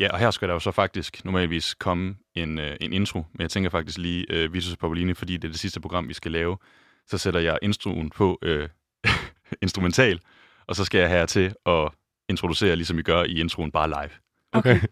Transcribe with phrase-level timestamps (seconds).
[0.00, 3.42] Ja, og her skal der jo så faktisk normalvis komme en, øh, en intro, men
[3.42, 6.32] jeg tænker faktisk lige øh, Vitus Pavolini, fordi det er det sidste program, vi skal
[6.32, 6.56] lave.
[7.06, 8.68] Så sætter jeg introen på øh,
[9.62, 10.20] instrumental,
[10.68, 11.88] og så skal jeg her til at
[12.28, 14.10] introducere, ligesom vi gør i introen, bare live.
[14.52, 14.80] Okay.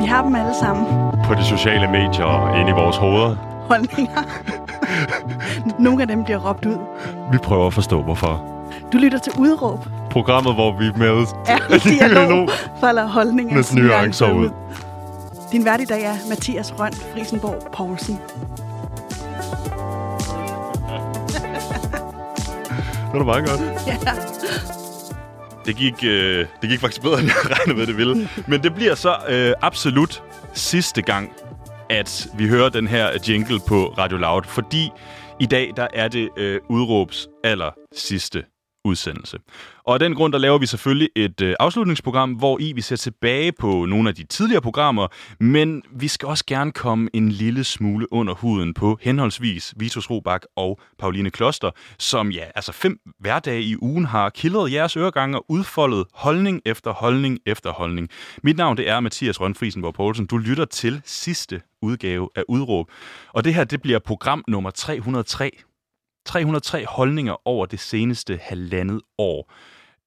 [0.00, 0.86] Vi har dem alle sammen.
[1.24, 3.34] På de sociale medier inde i vores hoveder.
[3.70, 4.22] Holdninger.
[5.84, 6.78] Nogle af dem bliver råbt ud.
[7.32, 8.54] Vi prøver at forstå, hvorfor.
[8.92, 9.78] Du lytter til Udråb.
[10.10, 11.58] Programmet, hvor vi med Ja,
[11.90, 12.48] dialog
[12.80, 14.50] folder holdninger nuancer ud.
[15.52, 18.18] Din vært i dag er Mathias Røn Frisenborg Poulsen.
[23.12, 23.60] Det var meget godt.
[23.86, 23.96] Ja.
[25.66, 28.28] Det gik, øh, det gik faktisk bedre, end jeg regnede med, det ville.
[28.46, 30.22] Men det bliver så øh, absolut
[30.52, 31.32] sidste gang,
[31.90, 34.90] at vi hører den her jingle på Radio Loud, fordi
[35.40, 38.44] i dag der er det øh, udråbs aller sidste
[38.84, 39.38] udsendelse.
[39.84, 42.96] Og af den grund, der laver vi selvfølgelig et øh, afslutningsprogram, hvor i vi ser
[42.96, 45.08] tilbage på nogle af de tidligere programmer,
[45.40, 50.42] men vi skal også gerne komme en lille smule under huden på henholdsvis Vitus Robak
[50.56, 55.44] og Pauline Kloster, som ja, altså fem hverdage i ugen har kildret jeres øregange og
[55.48, 58.08] udfoldet holdning efter holdning efter holdning.
[58.42, 60.26] Mit navn det er Mathias Rønfrisenborg Poulsen.
[60.26, 62.90] Du lytter til sidste udgave af Udråb.
[63.32, 65.50] Og det her, det bliver program nummer 303
[66.24, 69.52] 303 holdninger over det seneste halvandet år.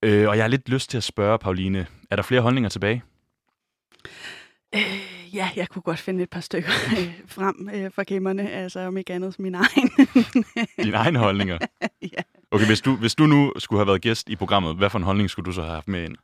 [0.02, 3.02] Øh, og jeg har lidt lyst til at spørge, Pauline, er der flere holdninger tilbage?
[4.74, 8.80] Øh, ja, jeg kunne godt finde et par stykker øh, frem øh, fra gemmerne, altså
[8.80, 9.90] om ikke andet min egen.
[10.84, 11.58] Dine egne holdninger?
[12.16, 12.22] ja.
[12.50, 15.04] Okay, hvis du, hvis du nu skulle have været gæst i programmet, hvad for en
[15.04, 16.16] holdning skulle du så have haft med ind?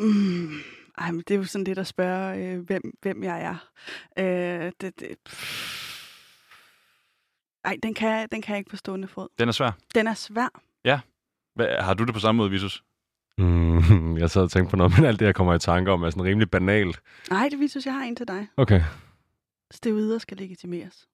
[0.00, 0.52] Mm,
[0.98, 3.56] ej, men det er jo sådan lidt at spørge, øh, hvem, hvem jeg er.
[4.18, 5.16] Øh, det, det,
[7.64, 9.28] ej, den kan, jeg- den kan jeg ikke på stående fod.
[9.38, 9.70] Den er svær.
[9.94, 10.48] Den er svær.
[11.54, 12.82] Hvad, har du det på samme måde, Visus?
[13.38, 16.02] Mm, jeg sad og tænkte på noget, men alt det, jeg kommer i tanke om,
[16.02, 17.00] er sådan rimelig banalt.
[17.30, 18.46] Nej, det viser, jeg har en til dig.
[18.56, 18.82] Okay.
[19.70, 21.06] Steroider skal legitimeres.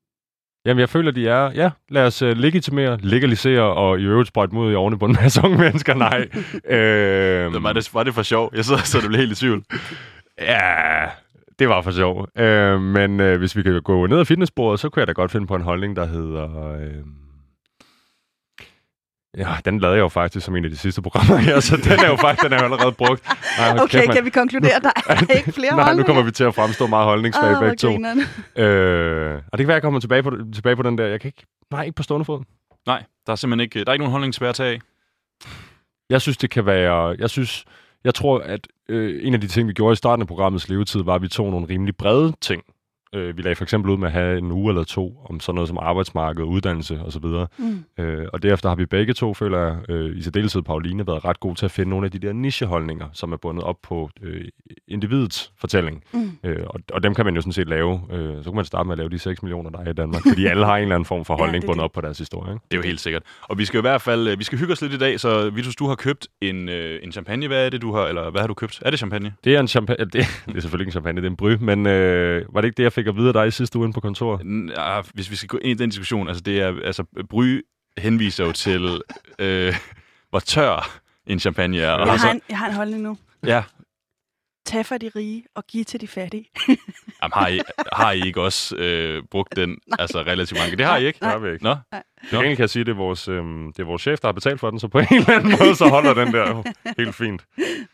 [0.66, 1.50] Jamen, jeg føler, de er...
[1.53, 5.12] Ja, lad os uh, legitimere, legalisere og i øvrigt sprøjte mod i ovne på en
[5.22, 5.94] masse unge mennesker.
[5.94, 6.28] Nej.
[6.78, 8.50] øh, Var det, var det for sjov?
[8.54, 9.65] Jeg sidder så det blev helt i tvivl.
[10.38, 11.04] Ja,
[11.59, 12.28] det var for sjov.
[12.39, 15.31] Øh, men øh, hvis vi kan gå ned ad fitnessbordet, så kunne jeg da godt
[15.31, 16.72] finde på en holdning, der hedder...
[16.72, 17.05] Øh,
[19.37, 22.05] ja, den lavede jeg jo faktisk som en af de sidste programmer her, så den
[22.05, 23.22] er jo faktisk den er jo allerede brugt.
[23.59, 26.06] Ej, Okay, kæft, kan vi konkludere, der er ikke flere Nej, nu holdninger?
[26.06, 27.91] kommer vi til at fremstå meget holdningssvage Åh, begge to.
[28.62, 31.06] Øh, og det kan være, at jeg kommer tilbage på, tilbage på den der.
[31.06, 31.47] Jeg kan ikke...
[31.71, 32.43] Nej, ikke på stående fod.
[32.87, 34.81] Nej, der er simpelthen ikke, der er ikke nogen holdning tilbage at tage af.
[36.11, 37.16] Jeg synes, det kan være...
[37.19, 37.65] Jeg synes...
[38.05, 41.02] Jeg tror, at øh, en af de ting, vi gjorde i starten af programmets levetid,
[41.02, 42.62] var, at vi tog nogle rimelig brede ting.
[43.16, 45.54] Øh, vi lagde for eksempel ud med at have en uge eller to om sådan
[45.54, 47.25] noget som arbejdsmarked, uddannelse osv.
[47.59, 47.84] Mm.
[48.04, 51.41] Øh, og derefter har vi begge to, føler jeg, øh, i særdeleshed Pauline, været ret
[51.41, 54.44] gode til at finde nogle af de der nicheholdninger, som er bundet op på øh,
[54.88, 56.03] individets fortælling.
[56.15, 56.31] Mm.
[56.44, 58.00] Øh, og, og dem kan man jo sådan set lave.
[58.12, 60.22] Øh, så kan man starte med at lave de 6 millioner, der er i Danmark.
[60.28, 61.84] Fordi alle har en eller anden form for Ja, holdning er bundet det.
[61.84, 62.53] op på deres historie.
[62.53, 62.65] Ikke?
[62.71, 63.22] Det er jo helt sikkert.
[63.43, 65.50] Og vi skal i hvert fald, øh, vi skal hygge os lidt i dag, så
[65.50, 67.47] Vitus, du har købt en, øh, en champagne.
[67.47, 68.83] Hvad er det, du har, eller hvad har du købt?
[68.83, 69.33] Er det champagne?
[69.44, 70.04] Det er en champagne.
[70.04, 71.56] Det, det er selvfølgelig ikke en champagne, det er en bry.
[71.60, 73.93] Men øh, var det ikke det, jeg fik at vide af dig i sidste uge
[73.93, 74.41] på kontoret?
[74.41, 77.61] N- ah, Hvis vi skal gå ind i den diskussion, altså det er, altså Bry
[77.99, 79.00] henviser jo til,
[79.39, 79.75] øh,
[80.31, 81.91] hvor tør en champagne er.
[81.93, 83.16] Og Jeg, har en, jeg har en holdning nu.
[83.47, 83.62] ja,
[84.66, 86.49] Tag fra de rige og giv til de fattige.
[87.22, 87.60] jamen, har, I,
[87.93, 90.77] har I ikke også øh, brugt den altså relativt mange?
[90.77, 91.19] Det har I ikke?
[91.19, 91.65] Det har vi ikke.
[91.65, 91.75] Nå,
[92.28, 94.28] Til gengæld kan jeg sige, at det er, vores, øh, det er vores chef, der
[94.28, 96.62] har betalt for den, så på en eller anden måde, så holder den der
[96.99, 97.44] helt fint.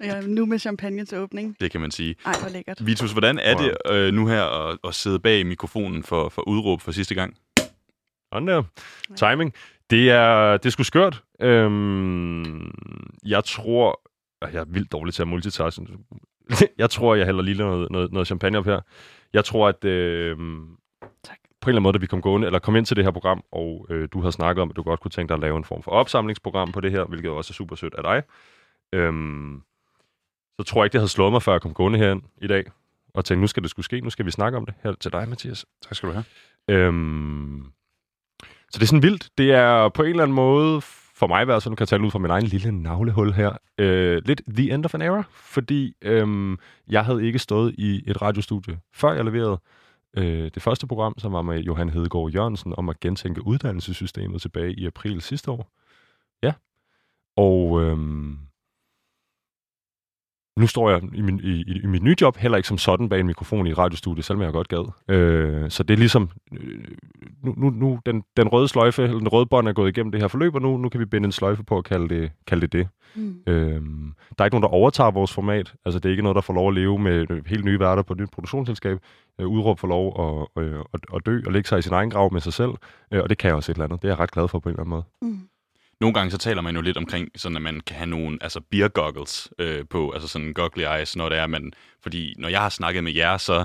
[0.00, 1.56] Ja, nu med champagne til åbning.
[1.60, 2.14] det kan man sige.
[2.26, 2.86] Ej, hvor lækkert.
[2.86, 6.80] Vitus, hvordan er det øh, nu her at, at sidde bag mikrofonen for, for udråb
[6.80, 7.36] for sidste gang?
[8.32, 8.62] Sådan der.
[9.16, 9.52] Timing.
[9.90, 11.22] Det er, det er sgu skørt.
[11.40, 12.70] Øhm,
[13.26, 14.00] jeg tror...
[14.52, 15.82] Jeg er vildt dårlig til at multitaske.
[16.78, 18.80] jeg tror, jeg hælder lige noget, noget, noget champagne op her.
[19.32, 20.36] Jeg tror, at øh,
[21.24, 21.36] Tak.
[21.60, 23.10] på en eller anden måde, da vi kom, gående, eller kom ind til det her
[23.10, 25.56] program, og øh, du havde snakket om, at du godt kunne tænke dig at lave
[25.56, 28.22] en form for opsamlingsprogram på det her, hvilket også er super sødt af dig.
[28.92, 29.62] Øhm,
[30.60, 32.64] så tror jeg ikke, det havde slået mig, før jeg kom gående herind i dag,
[33.14, 35.12] og tænkte, nu skal det skulle ske, nu skal vi snakke om det her til
[35.12, 35.66] dig, Mathias.
[35.82, 36.24] Tak skal du have.
[36.68, 37.64] Øhm,
[38.42, 39.28] så det er sådan vildt.
[39.38, 40.80] Det er på en eller anden måde,
[41.22, 43.32] for mig i hvert fald, nu kan jeg tale ud fra min egen lille navlehul
[43.32, 46.56] her, øh, lidt the end of an era, fordi øh,
[46.88, 49.60] jeg havde ikke stået i et radiostudie, før jeg leverede
[50.16, 54.74] øh, det første program, som var med Johan Hedegaard Jørgensen, om at gentænke uddannelsessystemet tilbage
[54.74, 55.72] i april sidste år.
[56.42, 56.52] Ja.
[57.36, 57.96] Og Øh,
[60.56, 63.20] nu står jeg i, min, i, i, mit nye job heller ikke som sådan bag
[63.20, 64.92] en mikrofon i et radiostudie, selvom jeg godt gad.
[65.08, 66.30] Øh, så det er ligesom...
[66.52, 66.84] Øh,
[67.42, 70.20] nu, nu, nu den, den røde sløjfe, eller den røde bånd er gået igennem det
[70.20, 72.66] her forløb, og nu, nu kan vi binde en sløjfe på at kalde det kalde
[72.66, 72.72] det.
[72.72, 72.88] det.
[73.14, 73.42] Mm.
[73.46, 75.74] Øhm, der er ikke nogen, der overtager vores format.
[75.84, 78.02] Altså, det er ikke noget, der får lov at leve med øh, helt nye værter
[78.02, 78.98] på et nyt produktionsselskab.
[79.40, 80.06] Øh, udråb får lov
[80.56, 82.70] at, øh, at, at dø og lægge sig i sin egen grav med sig selv.
[83.12, 84.02] Øh, og det kan jeg også et eller andet.
[84.02, 85.04] Det er jeg ret glad for på en eller anden måde.
[85.22, 85.48] Mm.
[86.02, 88.60] Nogle gange så taler man jo lidt omkring, sådan at man kan have nogle altså
[88.60, 92.60] beer goggles øh, på, altså sådan goggly eyes, når det er, man, fordi når jeg
[92.60, 93.64] har snakket med jer, så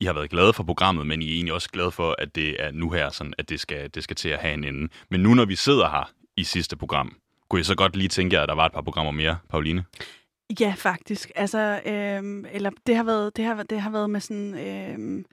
[0.00, 2.64] I har været glade for programmet, men I er egentlig også glade for, at det
[2.64, 4.88] er nu her, sådan, at det skal, det skal til at have en ende.
[5.10, 7.16] Men nu når vi sidder her i sidste program,
[7.48, 9.84] kunne I så godt lige tænke jer, at der var et par programmer mere, Pauline?
[10.60, 11.30] Ja, faktisk.
[11.34, 15.24] Altså, øhm, eller det har været, det har, det har været med sådan øhm,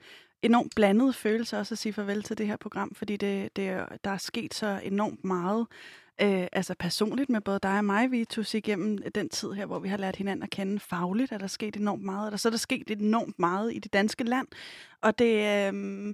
[0.42, 4.10] enormt blandede følelser også at sige farvel til det her program, fordi det, det, der
[4.10, 5.66] er sket så enormt meget.
[6.20, 9.88] Øh, altså personligt med både dig og mig, Vitus, igennem den tid her, hvor vi
[9.88, 12.56] har lært hinanden at kende fagligt, er der sket enormt meget, og så er der
[12.58, 14.46] sket enormt meget i det danske land.
[15.02, 16.08] Og det, øhm,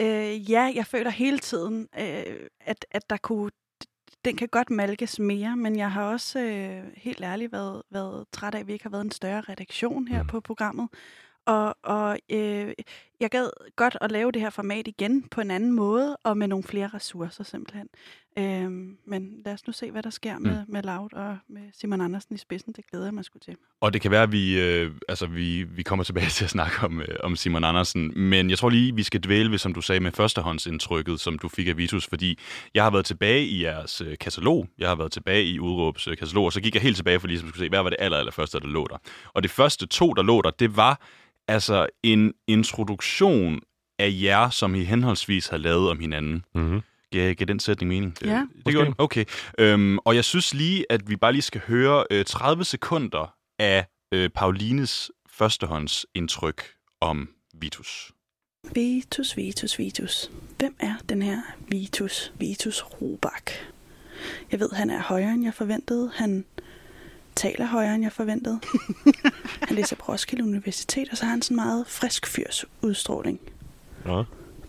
[0.00, 3.50] øh, ja, jeg føler hele tiden, øh, at, at der kunne,
[4.24, 8.54] den kan godt malkes mere, men jeg har også øh, helt ærligt været, været træt
[8.54, 10.28] af, at vi ikke har været en større redaktion her Mm.
[10.28, 10.88] på programmet.
[11.46, 12.72] Og, og øh,
[13.20, 16.48] jeg gad godt at lave det her format igen på en anden måde, og med
[16.48, 17.88] nogle flere ressourcer simpelthen.
[18.38, 22.00] Øhm, men lad os nu se, hvad der sker med, med Loud og med Simon
[22.00, 22.72] Andersen i spidsen.
[22.72, 23.56] Det glæder jeg mig sgu til.
[23.80, 26.76] Og det kan være, at vi, øh, altså, vi, vi kommer tilbage til at snakke
[26.84, 28.20] om, øh, om Simon Andersen.
[28.20, 31.48] Men jeg tror lige, vi skal dvæle ved, som du sagde, med førstehåndsindtrykket, som du
[31.48, 32.06] fik af Vitus.
[32.06, 32.38] Fordi
[32.74, 34.68] jeg har været tilbage i jeres øh, katalog.
[34.78, 36.44] Jeg har været tilbage i Udråbs øh, katalog.
[36.44, 38.18] Og så gik jeg helt tilbage for ligesom at skulle se, hvad var det aller,
[38.18, 38.98] aller første, der lå der.
[39.34, 41.00] Og det første to, der lå der, det var
[41.50, 43.60] altså en introduktion
[43.98, 46.44] af jer, som I henholdsvis har lavet om hinanden.
[46.54, 46.80] Mm-hmm.
[47.12, 48.20] Giver, giver den sætning mening?
[48.20, 48.46] Det, Ja.
[48.66, 48.94] det gør den?
[48.98, 49.24] Okay.
[49.58, 53.86] Øhm, og jeg synes lige, at vi bare lige skal høre øh, 30 sekunder af
[54.14, 56.62] øh, Paulines førstehåndsindtryk
[57.00, 58.12] om Vitus.
[58.74, 60.30] Vitus, Vitus, Vitus.
[60.58, 61.38] Hvem er den her
[61.68, 63.50] Vitus, Vitus Robak?
[64.52, 66.10] Jeg ved, han er højere, end jeg forventede.
[66.14, 66.44] Han
[67.36, 68.60] taler højere, end jeg forventede.
[69.68, 73.40] han læser på Roskilde Universitet, og så har han sådan en meget frisk fyrs udstråling.
[74.06, 74.22] Ja.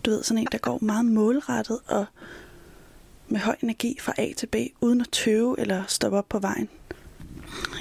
[0.04, 2.04] Du ved, sådan en, der går meget målrettet og
[3.28, 6.68] med høj energi fra A til B, uden at tøve eller stoppe op på vejen.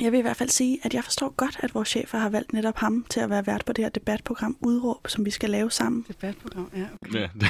[0.02, 2.54] Jeg vil i hvert fald sige, at jeg forstår godt, at vores chefer har valgt
[2.54, 5.72] netop ham til at være vært på det her debatprogram Udråb, som vi skal lave
[5.72, 6.06] sammen.
[6.08, 6.86] Debatprogram, ja.
[7.02, 7.20] Okay.
[7.20, 7.50] Ja, det,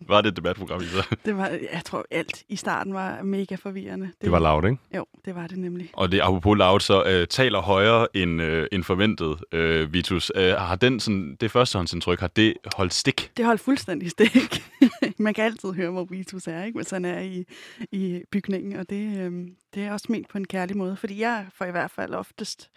[0.08, 1.16] var det et debatprogram, I så?
[1.24, 4.06] Det var, jeg tror, alt i starten var mega forvirrende.
[4.06, 4.76] Det, Det var lavt, ikke?
[4.96, 5.90] Jo, det var det nemlig.
[5.92, 10.32] Og det apropos loud, så øh, taler højere end, øh, end forventet, øh, Vitus.
[10.34, 13.30] Øh, har den sådan, det førstehåndsindtryk, har det holdt stik?
[13.36, 14.62] Det holdt fuldstændig stik.
[15.18, 16.78] Man kan altid høre, hvor Vitus er, ikke?
[16.78, 17.44] hvis han er i,
[17.92, 21.46] i bygningen, og det, øhm, det er også ment på en kærlig måde, fordi jeg
[21.54, 22.70] får i hvert fald oftest,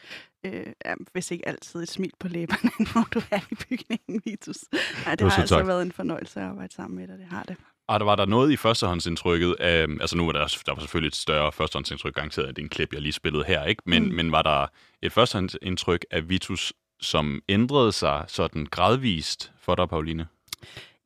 [0.45, 4.57] øh, ja, hvis ikke altid, et smil på læberne, når du er i bygningen, Vitus.
[5.05, 5.67] Ja, det har så altså tak.
[5.67, 7.55] været en fornøjelse at arbejde sammen med dig, det har det.
[7.87, 11.07] Og der var der noget i førstehåndsindtrykket, øh, altså nu var der, der var selvfølgelig
[11.07, 13.81] et større førstehåndsindtryk, garanteret af det er en klip, jeg lige spillede her, ikke?
[13.85, 14.15] Men, mm.
[14.15, 14.67] men var der
[15.01, 20.27] et førstehåndsindtryk af Vitus, som ændrede sig sådan gradvist for dig, Pauline?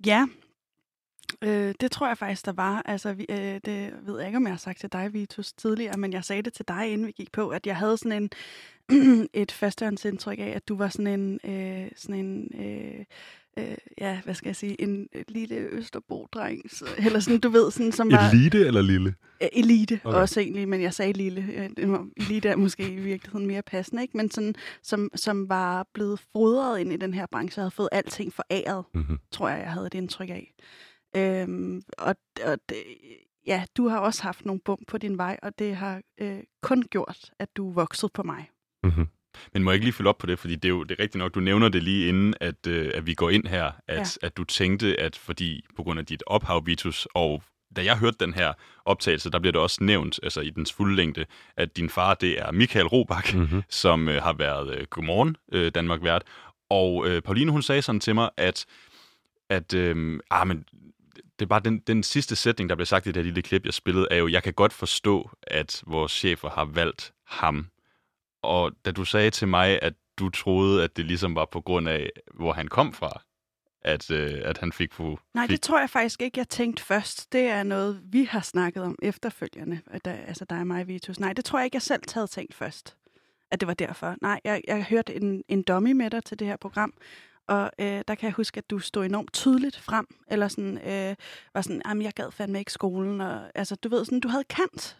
[0.06, 0.27] Ja,
[1.45, 2.81] øh, det tror jeg faktisk, der var.
[2.86, 5.97] Altså, vi, øh, det ved jeg ikke, om jeg har sagt til dig, Vitus, tidligere,
[5.97, 8.30] men jeg sagde det til dig, inden vi gik på, at jeg havde sådan en,
[9.33, 13.06] et førstehåndsindtryk af, at du var sådan en, øh, sådan en øh,
[13.57, 17.91] øh, ja, hvad skal jeg sige, en lille Østerbro-dreng, så- eller sådan, du ved, sådan,
[17.91, 18.29] som var...
[18.34, 19.15] Elite eller lille?
[19.41, 20.17] Øh, Elite Okay.
[20.19, 21.69] også egentlig, men jeg sagde lille.
[22.17, 24.17] Elite er måske i virkeligheden mere passende, ikke?
[24.17, 27.89] Men sådan, som, som var blevet fodret ind i den her branche, og havde fået
[27.91, 29.17] alting foræret, Mm-hmm.
[29.31, 30.53] tror jeg, jeg havde et indtryk af.
[31.15, 32.77] Øhm, og og det,
[33.48, 36.84] ja, du har også haft nogle bump på din vej, og det har øh, kun
[36.91, 38.50] gjort, at du er vokset på mig.
[38.84, 39.07] Mm-hmm.
[39.53, 41.03] Men må jeg ikke lige følge op på det, fordi det er jo det er
[41.03, 44.17] rigtigt nok, du nævner det lige inden, at, øh, at vi går ind her, at,
[44.22, 44.27] Ja.
[44.27, 47.43] at du tænkte, at fordi på grund af dit ophav, Vitus, og
[47.75, 48.53] da jeg hørte den her
[48.86, 51.25] optagelse, der bliver det også nævnt, altså i dens fulde længde,
[51.57, 53.62] at din far, det er Michael Robach, Mm-hmm.
[53.69, 56.24] som øh, har været øh, Godmorgen øh, Danmark vært.
[56.69, 58.65] Og øh, Pauline, hun sagde sådan til mig, at,
[59.50, 60.65] at øh, ah, men
[61.39, 63.65] det er bare den, den sidste sætning, der blev sagt i det her lille klip,
[63.65, 67.68] jeg spillede, er jo, jeg kan godt forstå, at vores chefer har valgt ham.
[68.42, 71.89] Og da du sagde til mig, at du troede, at det ligesom var på grund
[71.89, 73.22] af, hvor han kom fra,
[73.82, 75.20] at, øh, at han fik på...
[75.34, 77.32] Nej, det tror jeg faktisk ikke, jeg tænkte først.
[77.32, 81.20] Det er noget, vi har snakket om efterfølgende, der, altså dig og mig, Vitus.
[81.20, 82.98] Nej, det tror jeg ikke, jeg selv havde tænkt først,
[83.51, 84.15] at det var derfor.
[84.22, 86.94] Nej, jeg, jeg hørte en, en dummy med dig til det her program,
[87.47, 91.15] og øh, der kan jeg huske, at du stod enormt tydeligt frem, eller sådan, øh,
[91.53, 94.43] var sådan, jamen jeg gad fandme ikke skolen, og altså, du ved, sådan, du havde
[94.43, 94.97] kant.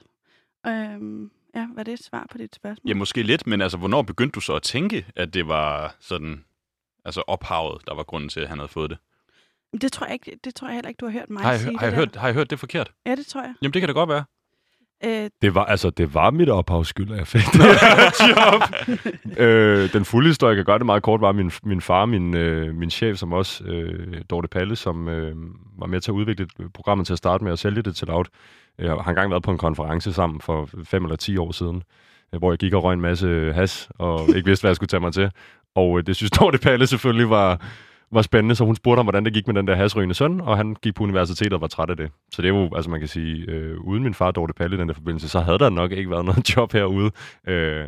[0.68, 2.90] Øhm, ja, var det et svar på dit spørgsmål?
[2.90, 6.44] Ja, måske lidt, men altså, hvornår begyndte du så at tænke, at det var sådan,
[7.06, 8.98] altså ophavet, der var grunden til, at han havde fået det?
[9.82, 11.60] Det tror jeg ikke, det tror jeg heller ikke, du har hørt mig Har jeg,
[11.60, 11.80] sige.
[11.80, 12.88] har, jeg hørt, har jeg hørt det forkert?
[12.88, 13.12] Der.
[13.12, 13.54] Ja, det tror jeg.
[13.62, 14.24] Jamen, det kan det godt være.
[15.06, 17.60] Øh, Det var, altså, det var mit ophavsskyld, at jeg fik det
[18.30, 18.62] job.
[19.40, 22.36] øh, den fulde historie, jeg kan gøre det meget kort, var min, min far, min,
[22.36, 25.36] øh, min chef, som også, øh, Dorte Palle, som øh,
[25.80, 28.26] var med til at udvikle programmet til at starte med at sælge det til Loud.
[28.80, 31.84] Jeg har engang været på en konference sammen for fem eller ti år siden,
[32.34, 34.88] øh, hvor jeg gik og røg en masse has, og ikke vidste, hvad jeg skulle
[34.88, 35.32] tage mig til.
[35.76, 37.62] Og øh, det synes Dorte Palle selvfølgelig var,
[38.12, 40.58] var spændende, så hun spurgte ham, hvordan det gik med den der hasrygende søn, og
[40.58, 42.12] han gik på universitetet og var træt af det.
[42.32, 44.80] Så det er jo, altså man kan sige, øh, uden min far, Dorte Palle, i
[44.80, 47.12] den der forbindelse, så havde der nok ikke været noget job herude.
[47.48, 47.86] Øh,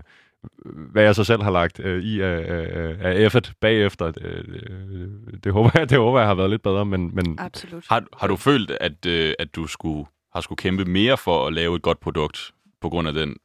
[0.66, 5.08] hvad jeg så selv har lagt øh, i af, af, af effort bagefter, øh, øh,
[5.44, 7.86] det, håber jeg, det håber jeg har været lidt bedre, men, men absolut.
[7.90, 11.54] Har, har du følt, at, øh, at du skulle, har skulle kæmpe mere for at
[11.54, 13.36] lave et godt produkt, på grund af den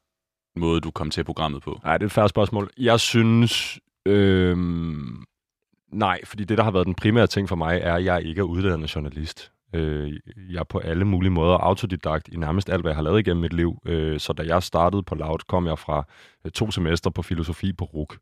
[0.57, 1.81] måde, du kom til programmet på?
[1.85, 2.71] Nej, det er et færre spørgsmål.
[2.79, 3.79] Jeg synes...
[4.07, 4.57] Øh,
[5.93, 8.39] nej, fordi det, der har været den primære ting for mig, er, at jeg ikke
[8.39, 9.53] er uddannet journalist.
[9.75, 10.21] Øh,
[10.51, 13.41] jeg er på alle mulige måder autodidakt i nærmest alt, hvad jeg har lavet igennem
[13.41, 13.79] mit liv.
[13.87, 16.07] Øh, så da jeg startede på Loud, kom jeg fra
[16.45, 18.19] øh, to semester på filosofi på RUK.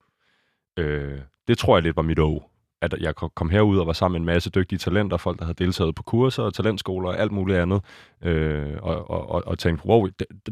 [0.77, 2.50] Øh, det tror jeg lidt var mit år
[2.83, 5.65] at jeg kom herud og var sammen med en masse dygtige talenter, folk, der havde
[5.65, 7.81] deltaget på kurser og talentskoler og alt muligt andet,
[8.23, 10.07] øh, og, og, og, og tænkte, wow,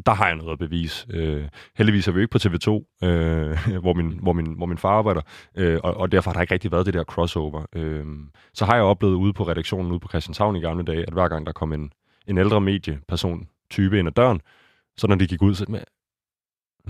[0.06, 1.06] der har jeg noget at bevise.
[1.10, 4.90] Øh, heldigvis er vi ikke på TV2, øh, hvor, min, hvor, min, hvor min far
[4.90, 5.22] arbejder,
[5.54, 7.66] øh, og, og derfor har der ikke rigtig været det der crossover.
[7.74, 8.06] Øh,
[8.54, 11.28] så har jeg oplevet ude på redaktionen, ude på Christianshavn i gamle dage, at hver
[11.28, 11.92] gang der kom en,
[12.26, 14.40] en ældre medieperson type ind ad døren,
[14.96, 15.80] så når de gik ud, så med,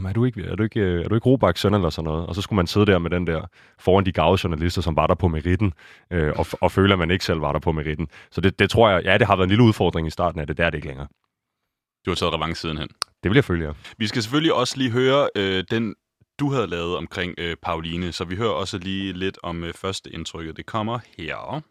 [0.06, 2.26] er du ikke, er du ikke, er du ikke Robaks søn eller sådan noget?
[2.26, 3.42] Og så skulle man sidde der med den der
[3.78, 5.72] foran de gave journalister, som var der på meritten,
[6.10, 8.08] øh, og, og føle, at man ikke selv var der på meritten.
[8.30, 10.46] Så det, det tror jeg, ja, det har været en lille udfordring i starten af
[10.46, 11.08] det, der er det ikke længere.
[12.06, 12.88] Du har taget revanche sidenhen.
[13.22, 13.72] Det vil jeg følge, ja.
[13.98, 15.94] Vi skal selvfølgelig også lige høre øh, den,
[16.38, 20.10] du havde lavet omkring øh, Pauline, så vi hører også lige lidt om øh, første
[20.10, 20.56] indtrykket.
[20.56, 21.62] Det kommer her.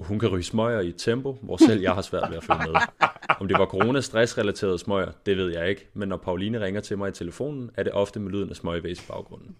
[0.00, 2.72] Hun kan ryge smøger i et tempo, hvor selv jeg har svært ved at følge
[2.72, 2.80] med.
[3.40, 7.08] Om det var corona-stressrelaterede smøger, det ved jeg ikke, men når Pauline ringer til mig
[7.08, 9.56] i telefonen, er det ofte med lyden af smøgvæs i baggrunden.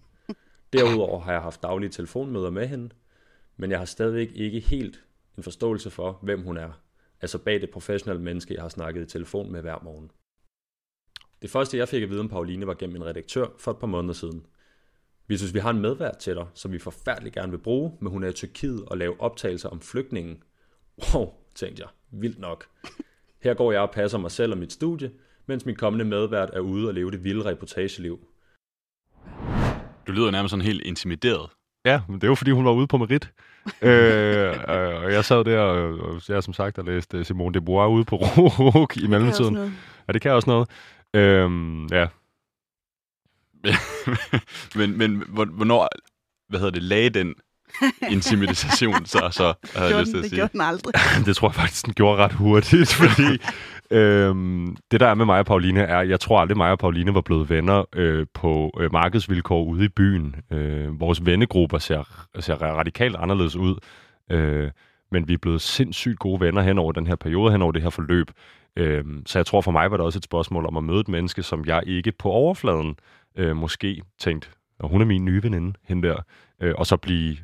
[0.73, 2.89] Derudover har jeg haft daglige telefonmøder med hende,
[3.57, 5.03] men jeg har stadigvæk ikke helt
[5.37, 6.71] en forståelse for, hvem hun er.
[7.21, 10.11] Altså bag det professionelle menneske, jeg har snakket i telefon med hver morgen.
[11.41, 13.87] Det første, jeg fik at vide om Pauline, var gennem en redaktør for et par
[13.87, 14.45] måneder siden.
[15.27, 18.11] Vi synes, vi har en medvært til dig, som vi forfærdeligt gerne vil bruge, men
[18.11, 20.43] hun er i Tyrkiet og lave optagelser om flygtningen.
[21.13, 21.89] Wow, tænkte jeg.
[22.11, 22.65] Vildt nok.
[23.43, 25.11] Her går jeg og passer mig selv og mit studie,
[25.45, 28.19] mens min kommende medvært er ude og leve det vilde reportageliv.
[30.07, 31.49] Du lyder nærmest sådan helt intimideret.
[31.85, 33.31] Ja, men det er jo fordi, hun var ude på merit.
[33.81, 38.05] øh, og jeg sad der, og, jeg som sagt, og læste Simone de Beauvoir ude
[38.05, 38.15] på
[38.75, 39.55] RUG i mellemtiden.
[39.55, 39.71] Det
[40.07, 40.69] ja, det kan også noget.
[41.13, 42.07] Øhm, ja.
[44.79, 45.89] men, men hvornår,
[46.49, 47.35] hvad hedder det, lagde den
[48.15, 50.29] intimidation, så, så har jeg lyst til at sige.
[50.29, 50.93] Det gjorde den aldrig.
[51.25, 53.41] det tror jeg faktisk, den gjorde ret hurtigt, fordi
[53.91, 57.13] øhm, det der er med mig og Pauline er, jeg tror aldrig mig og Pauline
[57.13, 60.35] var blevet venner øh, på øh, markedsvilkår ude i byen.
[60.51, 63.75] Øh, vores vennegrupper ser, ser radikalt anderledes ud,
[64.31, 64.71] øh,
[65.11, 67.81] men vi er blevet sindssygt gode venner hen over den her periode, hen over det
[67.81, 68.31] her forløb.
[68.75, 71.07] Øh, så jeg tror for mig var det også et spørgsmål om at møde et
[71.07, 72.95] menneske, som jeg ikke på overfladen
[73.35, 76.15] øh, måske tænkt, og hun er min nye veninde, hende der,
[76.61, 77.37] øh, og så blive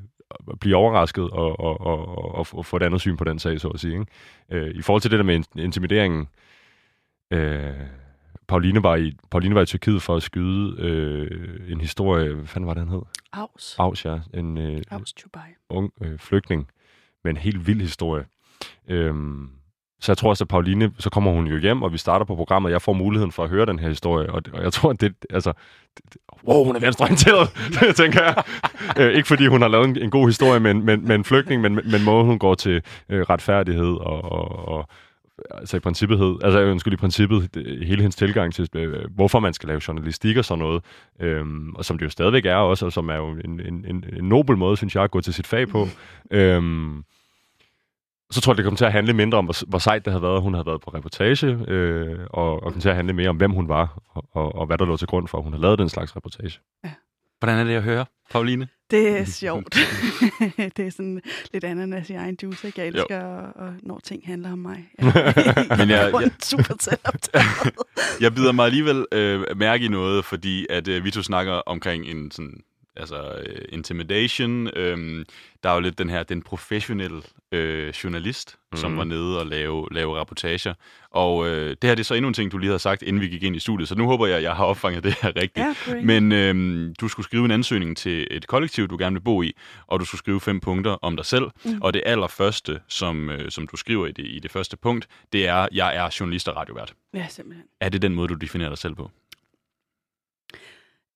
[0.60, 3.68] blive overrasket og, og, og, og, og få et andet syn på den sag, så
[3.68, 3.94] at sige.
[3.94, 4.06] Ikke?
[4.52, 6.28] Øh, I forhold til det der med intimideringen,
[7.32, 7.74] øh,
[8.48, 12.68] Pauline, var i, Pauline var i Tyrkiet for at skyde øh, en historie, hvad fanden
[12.68, 13.02] var det, han hed?
[13.34, 13.76] Aus.
[13.80, 14.20] Aus, ja.
[14.34, 15.50] En øh, Aus Chubai.
[15.70, 16.68] ung øh, flygtning
[17.24, 18.26] med en helt vild historie.
[18.88, 19.16] Øh,
[20.00, 22.36] så jeg tror også, at Pauline, så kommer hun jo hjem, og vi starter på
[22.36, 24.90] programmet, og jeg får muligheden for at høre den her historie, og, og jeg tror,
[24.90, 25.54] at det, altså,
[25.98, 27.50] det, wow, hun er venstreorienteret,
[28.02, 28.44] tænker jeg.
[29.00, 31.62] øh, ikke fordi hun har lavet en, en god historie med, med, med en flygtning,
[31.62, 34.90] men, men måden hun går til øh, retfærdighed og, og, og
[35.52, 37.50] altså i princippet, hed, altså jeg ønsker i princippet,
[37.86, 40.84] hele hendes tilgang til, øh, hvorfor man skal lave journalistik og sådan noget,
[41.20, 44.06] øhm, og som det jo stadigvæk er også, og som er jo en, en, en,
[44.18, 45.88] en nobel måde, synes jeg, at gå til sit fag på.
[46.32, 47.04] Øhm,
[48.32, 50.22] så tror jeg, det kom til at handle mindre om, hvor, hvor sejt det havde
[50.22, 53.38] været, hun havde været på reportage, øh, og, og kom til at handle mere om,
[53.38, 55.62] hvem hun var, og, og, og hvad der lå til grund for, at hun havde
[55.62, 56.60] lavet den slags reportage.
[56.84, 56.92] Ja.
[57.40, 58.68] Hvordan er det at høre, Pauline?
[58.92, 59.76] Det er sjovt.
[60.78, 61.22] det er sådan
[61.54, 62.82] lidt ananas i egen juice, ikke?
[62.82, 64.86] Jeg elsker, og, og, når ting handler om mig.
[65.04, 65.12] Ja.
[65.80, 66.98] Men jeg, jeg, super
[68.22, 72.06] jeg bider mig alligevel øh, mærke i noget, fordi at øh, vi to snakker omkring
[72.06, 72.62] en sådan
[72.98, 74.68] altså øh, intimidation.
[74.76, 75.26] Øhm,
[75.64, 77.22] der er jo lidt den her, den professionelle
[77.52, 78.78] øh, journalist, mm.
[78.78, 78.98] som Mhm.
[78.98, 80.74] var nede og lave, lave rapportager.
[81.12, 83.22] Og øh, det her det er så endnu en ting, du lige havde sagt, inden
[83.22, 85.28] vi gik ind i studiet, så nu håber jeg, at jeg har opfanget det her
[85.36, 85.58] rigtigt.
[85.58, 86.04] Ja, great.
[86.04, 89.54] Men øhm, du skulle skrive en ansøgning til et kollektiv, du gerne vil bo i,
[89.88, 91.46] og du skulle skrive fem punkter om dig selv.
[91.66, 91.82] Mm.
[91.82, 95.48] Og det allerførste, som, øh, som du skriver i det, i det første punkt, det
[95.48, 96.94] er, jeg er journalist og radiovært.
[97.14, 97.66] Ja, simpelthen.
[97.82, 99.12] Er det den måde, du definerer dig selv på?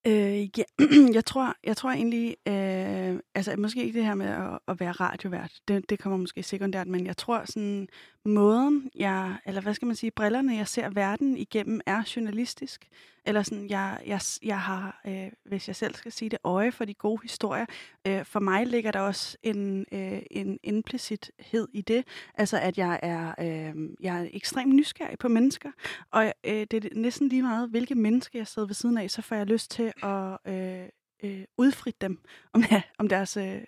[0.07, 0.63] Øh, ja,
[1.17, 4.91] jeg tror, jeg tror egentlig, øh, altså måske ikke det her med at, at være
[4.91, 7.87] radiovært, det, det kommer måske sekundært, men jeg tror sådan,
[8.29, 12.87] måden jeg, eller hvad skal man sige, brillerne jeg ser verden igennem er journalistisk.
[13.25, 16.85] Eller sådan, jeg, jeg, jeg har, øh, hvis jeg selv skal sige det, øje for
[16.85, 17.65] de gode historier.
[18.07, 22.99] Øh, for mig ligger der også en, øh, en implicithed i det, altså at jeg
[23.03, 25.71] er, øh, jeg er ekstremt nysgerrig på mennesker,
[26.11, 29.21] og øh, det er næsten lige meget, hvilke mennesker jeg sidder ved siden af, så
[29.21, 30.89] får jeg lyst til at øh,
[31.23, 32.19] øh, udfritte dem
[32.53, 32.63] om,
[32.97, 33.61] om deres, øh,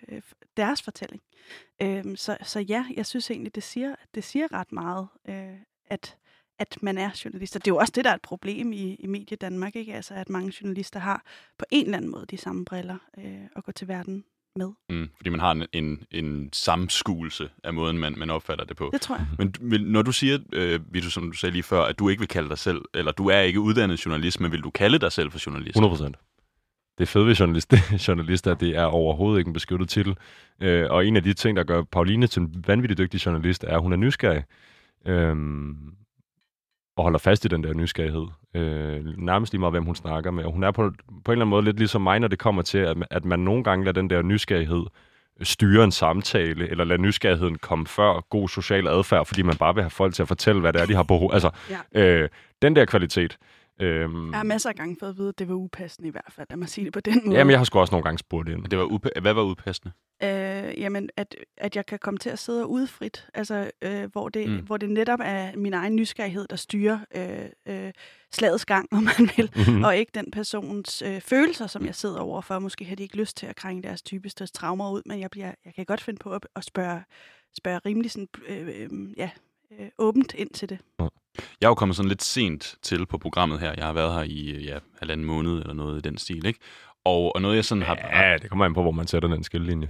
[0.56, 1.22] deres fortælling.
[1.82, 5.56] Øh, så, så ja, jeg synes egentlig, det siger, det siger ret meget, øh,
[5.86, 6.16] at,
[6.58, 7.56] at man er journalist.
[7.56, 9.94] Og det er jo også det, der er et problem i, i Medie Danmark, ikke?
[9.94, 11.22] Altså, at mange journalister har
[11.58, 14.24] på en eller anden måde de samme briller øh, at gå til verden
[14.56, 14.70] med.
[14.90, 18.90] Mm, fordi man har en, en, en samskuelse af måden, man, man opfatter det på.
[18.92, 19.26] Det tror jeg.
[19.38, 22.20] Men du- når du siger, øh, Vito, som du sagde lige før, at du ikke
[22.20, 25.12] vil kalde dig selv, eller du er ikke uddannet journalist, men vil du kalde dig
[25.12, 25.76] selv for journalist?
[25.76, 26.16] 100 procent.
[26.98, 27.74] Det fede ved journalist,
[28.08, 30.16] journalist er, at det er overhovedet ikke en beskyttet titel.
[30.60, 33.74] Øh, og en af de ting, der gør Pauline til en vanvittig dygtig journalist, er,
[33.76, 34.44] at hun er nysgerrig.
[35.06, 35.76] Øhm,
[36.96, 38.26] og holder fast i den der nysgerrighed.
[38.54, 40.44] Øh, nærmest lige meget, hvem hun snakker med.
[40.44, 42.62] Og hun er på, på en eller anden måde lidt ligesom mig, når det kommer
[42.62, 44.82] til, at, at man nogle gange lader den der nysgerrighed
[45.42, 49.82] styre en samtale, eller lade nysgerrigheden komme før god social adfærd, fordi man bare vil
[49.82, 51.50] have folk til at fortælle, hvad det er, de har på Altså,
[51.94, 52.00] Ja.
[52.22, 52.28] øh,
[52.62, 53.38] den der kvalitet.
[53.82, 56.30] Øhm, Jeg har masser af gange fået at vide, at det var upassende i hvert
[56.30, 56.46] fald.
[56.50, 57.38] Lad mig sige det på den måde.
[57.38, 58.64] Jamen, jeg har sgu også nogle gange spurgt ind.
[58.64, 59.92] Det var upa- hvad var udpassende?
[60.22, 64.28] Øh, jamen, at, at jeg kan komme til at sidde og udfrit, altså, øh, hvor,
[64.28, 64.56] det, Mm.
[64.66, 67.46] hvor det netop er min egen nysgerrighed, der styrer øh,
[67.86, 67.92] øh,
[68.32, 69.84] slagets gang, om man vil, Mhm.
[69.84, 72.58] og ikke den persons øh, følelser, som jeg sidder overfor.
[72.58, 75.52] Måske har de ikke lyst til at krænge deres typiske traumer ud, men jeg, bliver,
[75.64, 77.02] jeg kan godt finde på at, at spørge,
[77.58, 79.30] spørge rimelig sådan, øh, øh, ja,
[79.80, 80.78] øh, åbent ind til det.
[81.60, 83.74] Jeg er jo kommet sådan lidt sent til på programmet her.
[83.76, 86.58] Jeg har været her i øh, ja, halvanden måned eller noget i den stil, ikke?
[87.04, 87.98] Og, og noget, jeg sådan har...
[88.12, 89.88] Ja, det kommer an på, hvor man sætter den skillelinje.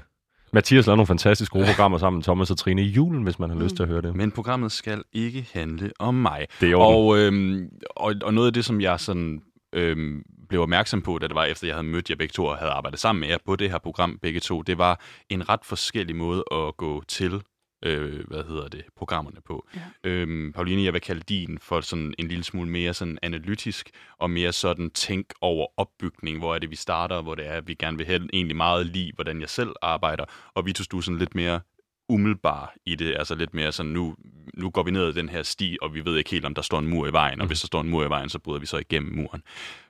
[0.52, 3.50] Mathias lavede nogle fantastisk gode programmer sammen med Thomas og Trine i julen, hvis man
[3.50, 4.16] har lyst til at høre det.
[4.16, 6.46] Men programmet skal ikke handle om mig.
[6.60, 6.76] Det er.
[6.76, 9.42] Og, øhm, og, og noget af det, som jeg sådan,
[9.72, 12.56] øhm, blev opmærksom på, da det var efter, jeg havde mødt jer begge to og
[12.56, 15.64] havde arbejdet sammen med jer på det her program begge to, det var en ret
[15.64, 17.42] forskellig måde at gå til
[17.82, 19.68] øh, hvad hedder det, programmerne på.
[19.76, 19.80] Ja.
[20.10, 24.30] Øhm, Pauline, jeg vil kalde din for sådan en lille smule mere sådan analytisk, og
[24.30, 27.74] mere sådan tænk over opbygning, hvor er det, vi starter, og hvor det er, vi
[27.74, 31.18] gerne vil have egentlig meget lige, hvordan jeg selv arbejder, og Vitus, du er sådan
[31.18, 31.60] lidt mere
[32.08, 34.14] umiddelbar i det, altså lidt mere sådan, nu,
[34.54, 36.62] nu går vi ned ad den her sti, og vi ved ikke helt, om der
[36.62, 38.60] står en mur i vejen, og hvis der står en mur i vejen, så bryder
[38.60, 39.42] vi så igennem muren.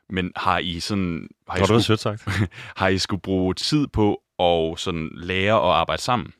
[0.09, 1.29] Men har I sådan...
[1.49, 2.29] Har I, skulle, sødt sagt?
[2.81, 6.33] har I skulle bruge tid på at sådan lære at arbejde sammen?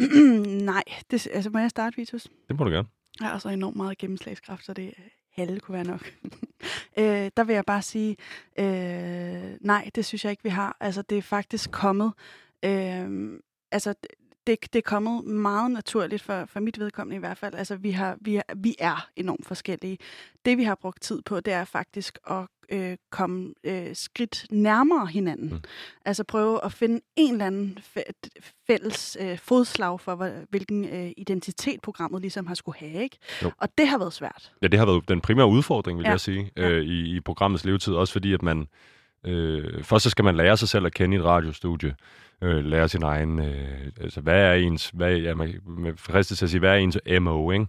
[0.72, 2.28] Nej, det, altså må jeg starte, Vitus?
[2.48, 2.88] Det må du gerne.
[3.20, 4.94] Jeg har så enormt meget gennemslagskraft, så det
[5.32, 6.12] halve kunne være nok.
[6.98, 8.16] øh, der vil jeg bare sige,
[8.58, 10.76] øh, nej, det synes jeg ikke, vi har.
[10.80, 12.12] Altså, det er faktisk kommet,
[12.64, 13.38] øh,
[13.72, 13.94] altså,
[14.46, 17.54] det, det er kommet meget naturligt for, for mit vedkommende i hvert fald.
[17.54, 19.98] Altså, vi, har, vi, er, vi er enormt forskellige.
[20.44, 25.06] Det, vi har brugt tid på, det er faktisk at øh, komme øh, skridt nærmere
[25.06, 25.48] hinanden.
[25.50, 25.60] Mm.
[26.04, 31.80] Altså prøve at finde en eller anden fæ- fælles øh, fodslag for, hvilken øh, identitet
[31.82, 33.02] programmet ligesom har skulle have.
[33.02, 33.18] Ikke?
[33.42, 33.50] Jo.
[33.58, 34.52] Og det har været svært.
[34.62, 36.10] Ja, det har været den primære udfordring, vil Ja.
[36.10, 36.68] jeg sige, Ja.
[36.70, 37.94] øh, i, i programmets levetid.
[37.94, 38.66] Også fordi, at man...
[39.26, 41.94] Øh, først så skal man lære sig selv at kende i et radiostudie.
[42.42, 43.38] Øh, lære sin egen...
[43.38, 44.90] Øh, altså, hvad er ens...
[44.94, 47.66] Hvad, ja, man, man fristes til at sige, hvad er ens MO, ikke?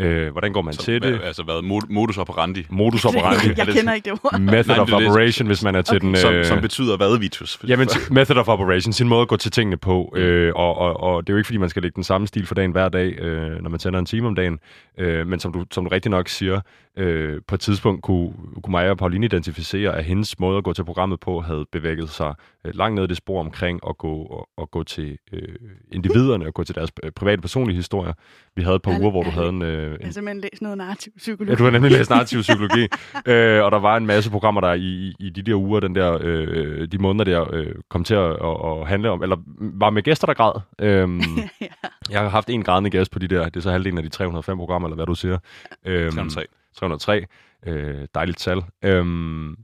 [0.00, 1.10] Øh, hvordan går man Så, til det?
[1.10, 2.66] hvad, altså hvad, mod- modus operandi?
[2.70, 3.46] Modus operandi.
[3.56, 4.40] jeg kender ikke det ord.
[4.40, 5.08] Method Nej, of det er det.
[5.08, 6.06] operation, hvis man er til Okay.
[6.06, 6.16] den...
[6.16, 7.58] Som, øh, som betyder hvad, Vitus?
[7.68, 10.12] Jamen, method of operation, sin måde at gå til tingene på.
[10.16, 12.46] Øh, og, og, og det er jo ikke, fordi man skal lægge den samme stil
[12.46, 14.58] for dagen hver dag, øh, når man sender en time om dagen.
[14.98, 16.60] Øh, men som du, som du rigtig nok siger,
[16.98, 20.72] øh, på et tidspunkt kunne, kunne mig og Pauline identificere, at hendes måde at gå
[20.72, 22.34] til programmet på havde bevæget sig
[22.66, 25.48] øh, langt ned i det spor omkring at gå, og, og gå til øh,
[25.92, 28.12] individerne og gå til deres øh, private personlige historier.
[28.56, 29.62] Vi havde et par uger, hvor du havde en...
[29.62, 31.50] Øh, Jeg en har simpelthen læst noget narrativ psykologi.
[31.50, 32.82] Ja, du har nemlig læst narrativ psykologi,
[33.26, 35.94] øh, og der var en masse programmer, der i, i, i de der uger, den
[35.94, 39.90] der, øh, de måneder der, øh, kom til at, at, at handle om, eller var
[39.90, 40.60] med gæster, der græd.
[40.80, 41.20] Øhm,
[41.60, 41.66] ja.
[42.10, 44.10] jeg har haft en grædende gæst på de der, det er så halvdelen af de
[44.10, 45.38] 305 programmer, eller hvad du siger.
[45.84, 46.46] Øhm, 303.
[46.76, 47.26] 303.
[47.66, 48.62] Øh, dejligt tal.
[48.84, 49.56] Øhm,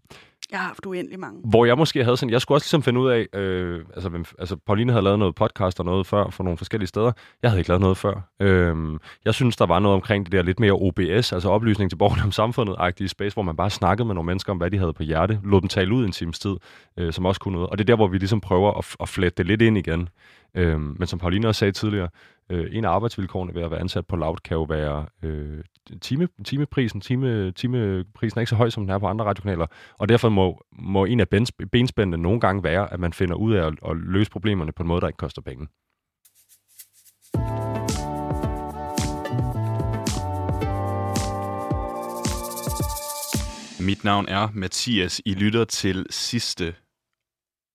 [0.51, 1.41] jeg har haft uendelig mange.
[1.45, 4.25] Hvor jeg måske havde sådan, jeg skulle også ligesom finde ud af, øh, altså, hvem,
[4.39, 7.13] altså Pauline havde lavet noget podcast og noget før for nogle forskellige steder.
[7.43, 8.29] Jeg havde ikke lavet noget før.
[8.41, 11.97] Øh, jeg synes, der var noget omkring det der lidt mere OBS, altså oplysning til
[11.97, 14.93] borgerne om samfundet-agtige space, hvor man bare snakkede med nogle mennesker om, hvad de havde
[14.93, 16.57] på hjerte, lod dem tale ud en times tid,
[16.97, 17.71] øh, som også kunne noget.
[17.71, 20.09] Og det er der, hvor vi ligesom prøver at, at flette det lidt ind igen.
[20.55, 22.09] Øh, men som Pauline også sagde tidligere,
[22.51, 25.65] øh, en af arbejdsvilkårene ved at være ansat på Loud kan jo være øh,
[26.01, 27.01] time, timeprisen.
[27.01, 29.67] Time, timeprisen er ikke så høj, som den er på andre radiokanaler,
[29.99, 31.29] og derfor må, må en af
[31.73, 34.89] benspændene nogle gange være, at man finder ud af at, at løse problemerne på en
[34.89, 35.69] måde, der ikke koster penge.
[43.81, 45.21] Mit navn er Mathias.
[45.25, 46.75] I lytter til sidste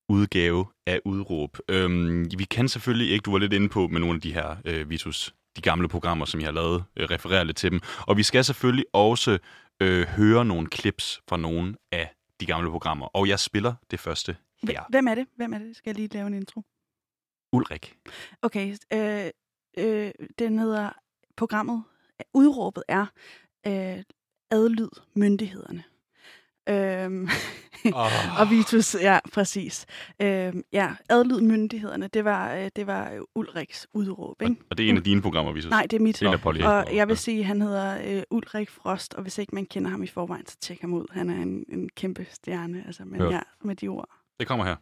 [0.10, 1.58] udgave af Udråb.
[1.70, 4.56] Øhm, vi kan selvfølgelig ikke, du var lidt inde på med nogle af de her
[4.66, 7.80] øh, Vitus, de gamle programmer, som jeg har lavet, øh, referere lidt til dem.
[8.08, 9.38] Og vi skal selvfølgelig også
[9.82, 13.06] øh, høre nogle clips fra nogle af de gamle programmer.
[13.06, 14.84] Og jeg spiller det første her.
[14.90, 15.28] Hvem er det?
[15.36, 15.76] Hvem er det?
[15.76, 16.62] Skal jeg lige lave en intro?
[17.54, 17.96] Ulrik.
[18.42, 19.30] Okay, øh,
[19.78, 20.90] øh, den hedder,
[21.38, 21.84] programmet,
[22.34, 23.06] udråbet er
[23.68, 24.04] øh,
[24.52, 25.84] adlyd myndighederne.
[26.70, 27.30] Øhm,
[27.94, 28.40] oh.
[28.40, 29.86] og Vitus, ja, præcis.
[30.22, 34.56] Øhm, ja, adlyd myndighederne, det var, øh, det var Ulriks udråb, ikke?
[34.60, 35.70] Og, og det er en af dine programmer, Vitus?
[35.70, 36.20] Nej, det er mit.
[36.20, 39.56] Det er og jeg vil sige, at han hedder øh, Ulrik Frost, og hvis ikke
[39.56, 41.06] man kender ham i forvejen, så tjek ham ud.
[41.12, 44.10] Han er en, en kæmpe stjerne, altså, men ja, med de ord.
[44.40, 44.76] Det kommer her.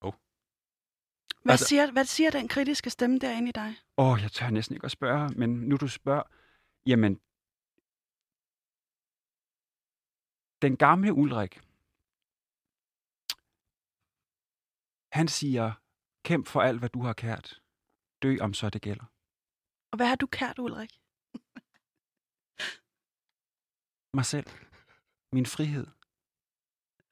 [0.00, 0.12] Oh.
[1.42, 3.74] Hvad, altså, siger, hvad siger den kritiske stemme derinde i dig?
[3.98, 6.22] Åh, oh, jeg tør næsten ikke at spørge, men nu du spørger,
[6.86, 7.18] jamen,
[10.62, 11.54] den gamle Ulrik,
[15.12, 15.66] han siger,
[16.28, 17.62] kæmp for alt, hvad du har kært.
[18.22, 19.06] Dø, om så det gælder.
[19.92, 20.92] Og hvad har du kært, Ulrik?
[24.18, 24.48] Mig selv.
[25.36, 25.86] Min frihed.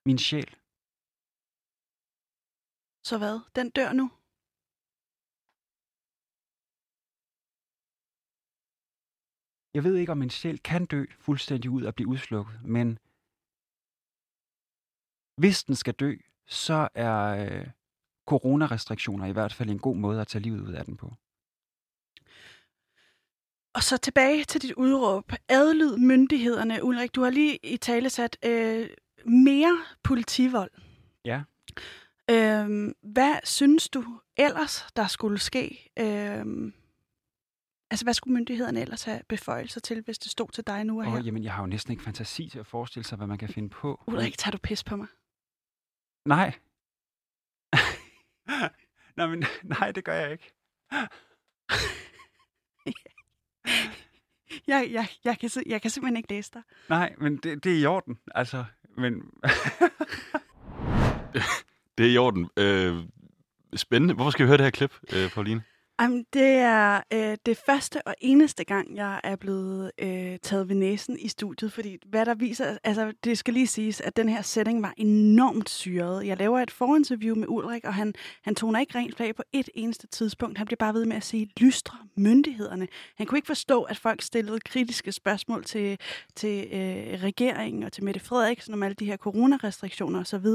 [0.09, 0.50] Min sjæl.
[3.09, 3.37] Så hvad?
[3.59, 4.06] Den dør nu?
[9.76, 12.98] Jeg ved ikke, om min sjæl kan dø fuldstændig ud og blive udslukket, men
[15.37, 16.14] hvis den skal dø,
[16.46, 17.66] så er øh,
[18.27, 21.12] coronarestriktioner i hvert fald en god måde at tage livet ud af den på.
[23.75, 25.33] Og så tilbage til dit udråb.
[25.49, 26.85] Adlyd myndighederne.
[26.85, 28.88] Ulrik, du har lige i tale sat øh,
[29.25, 30.70] mere politivold.
[31.25, 31.42] Ja.
[32.31, 34.05] Øh, hvad synes du
[34.37, 35.90] ellers, der skulle ske?
[35.99, 36.72] Øh,
[37.90, 41.07] altså, hvad skulle myndighederne ellers have beføjelser til, hvis det stod til dig nu og
[41.07, 41.22] oh, her?
[41.22, 43.68] Jamen, jeg har jo næsten ikke fantasi til at forestille sig, hvad man kan finde
[43.68, 44.03] på.
[44.07, 45.07] Ulrik, tager du pis på mig?
[46.26, 46.52] Nej.
[49.16, 49.44] nej, men,
[49.78, 50.52] nej, det gør jeg ikke.
[54.72, 56.62] jeg, jeg, jeg, kan, jeg kan simpelthen ikke læse dig.
[56.88, 58.18] Nej, men det, det er i orden.
[58.34, 58.64] Altså,
[58.96, 59.30] men...
[61.98, 62.50] det er i orden.
[62.56, 63.04] Øh,
[63.76, 64.14] spændende.
[64.14, 65.62] Hvorfor skal vi høre det her klip, øh, Pauline?
[66.00, 70.76] Jamen, det er øh, det første og eneste gang, jeg er blevet øh, taget ved
[70.76, 74.42] næsen i studiet, fordi hvad der viser, altså det skal lige siges, at den her
[74.42, 76.26] setting var enormt syret.
[76.26, 79.68] Jeg laver et forinterview med Ulrik, og han, han toner ikke rent flag på et
[79.74, 80.59] eneste tidspunkt.
[80.59, 82.88] Han bliver bare ved med at sige, lystre myndighederne.
[83.16, 85.98] Han kunne ikke forstå, at folk stillede kritiske spørgsmål til,
[86.35, 90.46] til øh, regeringen og til Mette Frederiksen om alle de her coronarestriktioner osv.,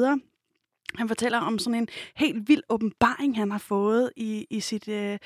[0.97, 5.17] han fortæller om sådan en helt vild åbenbaring, han har fået i, i sit, øh,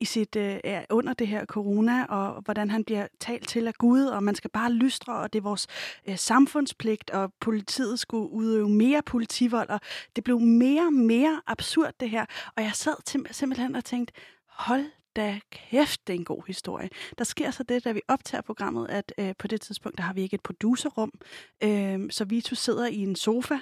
[0.00, 0.60] i sit øh,
[0.90, 4.50] under det her corona, og hvordan han bliver talt til af Gud, og man skal
[4.50, 5.66] bare lystre, og det er vores
[6.08, 9.80] øh, samfundspligt, og politiet skulle udøve mere politivold, og
[10.16, 12.26] det blev mere og mere absurd det her.
[12.56, 14.14] Og jeg sad til, simpelthen og tænkte,
[14.48, 14.84] hold
[15.16, 16.90] da kæft, det er en god historie.
[17.18, 20.12] Der sker så det, da vi optager programmet, at øh, på det tidspunkt, der har
[20.12, 21.12] vi ikke et producerrum,
[21.62, 23.58] øh, så Vitus sidder i en sofa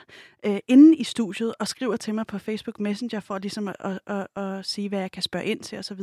[0.46, 3.98] øh, inde i studiet og skriver til mig på Facebook Messenger for ligesom at, at,
[4.06, 6.00] at, at sige, hvad jeg kan spørge ind til osv.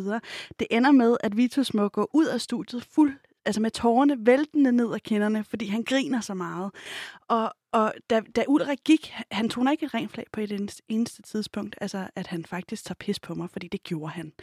[0.60, 3.14] Det ender med, at Vitus må gå ud af studiet fuld
[3.46, 6.72] altså med tårerne væltende ned ad kinderne, fordi han griner så meget.
[7.28, 10.84] Og, og da, da Ulrik gik, han tog ikke et rent flag på et eneste,
[10.88, 14.34] eneste tidspunkt, altså at han faktisk tager pis på mig, fordi det gjorde han.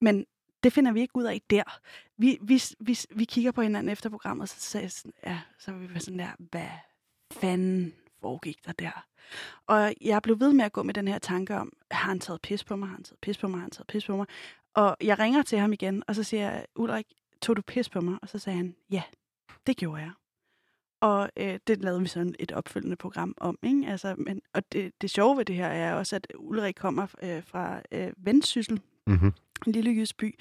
[0.00, 0.26] Men
[0.62, 1.78] det finder vi ikke ud af der.
[2.16, 6.00] Vi, vi, vi, vi kigger på hinanden efter programmet, så, så, ja, så vi var
[6.00, 6.68] sådan der, hvad
[7.30, 9.06] fanden foregik der der?
[9.66, 12.40] Og jeg blev ved med at gå med den her tanke om, har han taget
[12.40, 14.26] pis på mig, har han taget pis på mig, har han taget pis på mig?
[14.74, 17.06] Og jeg ringer til ham igen, og så siger jeg, Ulrik,
[17.42, 18.18] tog du pis på mig?
[18.22, 19.02] Og så sagde han, ja,
[19.66, 20.12] det gjorde jeg.
[21.00, 23.58] Og øh, det lavede vi sådan et opfølgende program om.
[23.62, 23.86] Ikke?
[23.88, 27.44] Altså, men, og det, det sjove ved det her er også, at Ulrik kommer øh,
[27.44, 29.32] fra øh, Vendsyssel, mm-hmm
[29.66, 30.38] en lille jysby.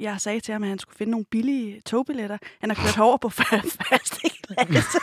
[0.00, 2.38] Jeg sagde til ham, at han skulle finde nogle billige togbilletter.
[2.60, 3.28] Han har kørt over på
[3.88, 4.98] første klasse.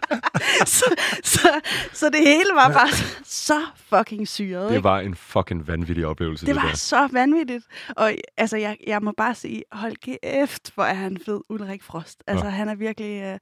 [0.76, 1.60] så, så,
[1.92, 2.88] så det hele var bare
[3.24, 4.68] så fucking syret.
[4.68, 4.84] Det ikke?
[4.84, 6.76] var en fucking vanvittig oplevelse, det det var der.
[6.76, 7.64] så vanvittigt.
[7.96, 12.22] Og altså, jeg, jeg må bare sige, hold kæft, hvor er han fed, Ulrik Frost.
[12.26, 12.50] Altså, Ja.
[12.50, 13.38] han er virkelig øh,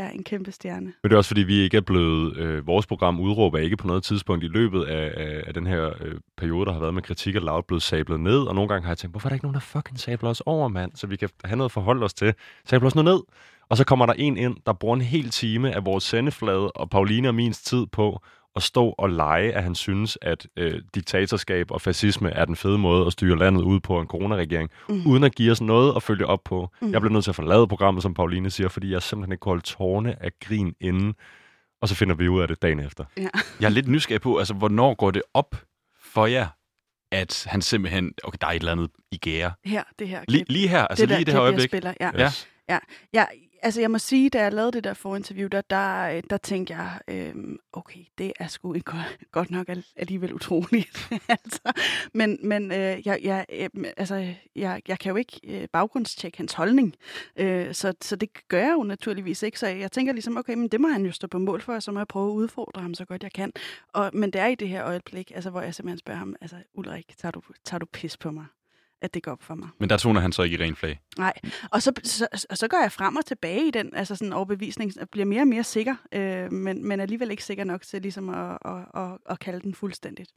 [0.00, 0.86] er en kæmpe stjerne.
[0.86, 2.36] Men det er også fordi, vi ikke er blevet...
[2.36, 5.66] Øh, vores program udråb er ikke på noget tidspunkt i løbet af, af, af den
[5.66, 8.38] her øh, periode, der har været med kritik og Loud, blevet sablet ned.
[8.40, 10.42] Og nogle gange har jeg tænkt, hvorfor er der ikke nogen, der fucking sabler os
[10.46, 10.92] over, mand?
[10.94, 12.34] Så vi kan have noget at forholde os til.
[12.64, 13.20] Sabler os nu ned.
[13.68, 16.90] Og så kommer der en ind, der bruger en hel time af vores sendeflade og
[16.90, 18.22] Pauline og min tid på
[18.56, 22.78] at stå og lege, at han synes, at øh, diktatorskab og fascisme er den fede
[22.78, 25.06] måde at styre landet ud på en coronaregering, mm.
[25.06, 26.68] uden at give os noget at følge op på.
[26.82, 26.92] Mm.
[26.92, 29.50] Jeg blev nødt til at forlade programmet, som Pauline siger, fordi jeg simpelthen ikke kunne
[29.50, 31.14] holde tårne af grin inden.
[31.82, 33.04] Og så finder vi ud af det dagen efter.
[33.16, 33.28] Ja.
[33.60, 35.56] Jeg er lidt nysgerrig på, altså, hvornår går det op
[36.02, 36.46] for jer,
[37.12, 38.12] at han simpelthen...
[38.24, 39.52] Okay, der er et eller andet i gære.
[39.64, 40.52] Her, det her Lige, klip.
[40.52, 41.68] lige her, altså det lige i det klip, her jeg øjeblik.
[41.70, 42.10] spiller, ja.
[42.14, 42.30] Ja.
[42.68, 42.78] Ja,
[43.12, 43.28] jeg,
[43.62, 46.76] altså jeg må sige, da jeg lavede det der forinterview, der, der, øh, der tænkte
[46.76, 49.66] jeg, øhm, okay, det er sgu ikke godt, godt nok
[49.96, 51.08] alligevel utroligt.
[51.28, 51.60] altså,
[52.14, 56.52] men men øh, jeg, jeg, øh, altså, jeg, jeg kan jo ikke øh, baggrundstjekke hans
[56.52, 56.94] holdning,
[57.36, 59.58] øh, så, så det gør jeg jo naturligvis ikke.
[59.58, 61.82] Så jeg tænker ligesom, okay, men det må han jo stå på mål for, og
[61.82, 63.52] så må jeg prøve at udfordre ham så godt jeg kan.
[63.88, 66.56] Og, men det er i det her øjeblik, altså, hvor jeg simpelthen spørger ham, altså
[66.74, 68.44] Ulrik, tager du, tager du pis på mig?
[69.02, 69.68] At det går op for mig.
[69.78, 71.00] Men der toner han så ikke i ren flag.
[71.18, 71.32] Nej,
[71.70, 74.92] og så, så, og så går jeg frem og tilbage i den altså sådan overbevisning,
[75.00, 78.28] og bliver mere og mere sikker, øh, men, men alligevel ikke sikker nok til ligesom
[78.28, 80.30] at, at, at, at kalde den fuldstændigt.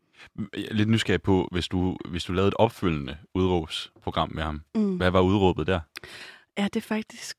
[0.53, 4.61] Lidt nysgerrig på, hvis du, hvis du lavede et opfølgende udråbsprogram med ham.
[4.75, 4.97] Mm.
[4.97, 5.79] Hvad var udråbet der?
[6.57, 7.37] Ja, det er faktisk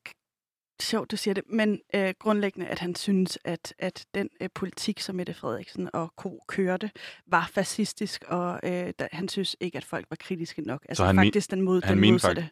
[0.82, 5.00] sjovt, du siger det, men øh, grundlæggende, at han synes, at, at den øh, politik,
[5.00, 6.44] som Mette Frederiksen og Co.
[6.48, 6.90] kørte,
[7.26, 10.86] var fascistisk, og øh, da, han synes ikke, at folk var kritiske nok.
[10.88, 12.48] Altså han men- faktisk den, mod, han den mente modsatte.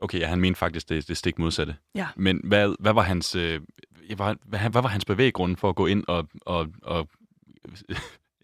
[0.00, 1.76] Okay, ja, han mente faktisk det, det stik modsatte.
[1.94, 2.06] Ja.
[2.16, 3.60] Men hvad, hvad var hans øh,
[4.16, 7.08] hvad, hvad, hvad var hans bevæggrund for at gå ind og, og, og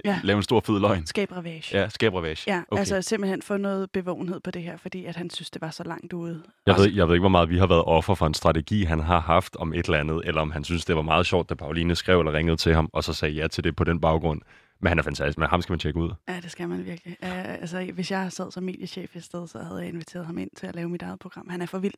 [0.05, 0.21] Ja.
[0.25, 1.07] lave en stor fed løgn?
[1.07, 1.79] Skab ravage.
[1.79, 2.45] Ja, skabe ravage.
[2.47, 2.79] Ja, okay.
[2.79, 5.85] altså simpelthen få noget bevågenhed på det her, fordi at han synes, det var så
[5.85, 6.43] langt ude.
[6.67, 9.01] Jeg ved, jeg ved ikke, hvor meget vi har været offer for en strategi, han
[9.01, 11.55] har haft om et eller andet, eller om han synes, det var meget sjovt, da
[11.55, 14.41] Pauline skrev eller ringede til ham, og så sagde ja til det på den baggrund.
[14.83, 16.11] Men han er fantastisk, men ham skal man tjekke ud.
[16.29, 17.17] Ja, det skal man virkelig.
[17.23, 20.51] Uh, altså, hvis jeg sad som mediechef et sted, så havde jeg inviteret ham ind
[20.57, 21.49] til at lave mit eget program.
[21.49, 21.95] Han er for vild.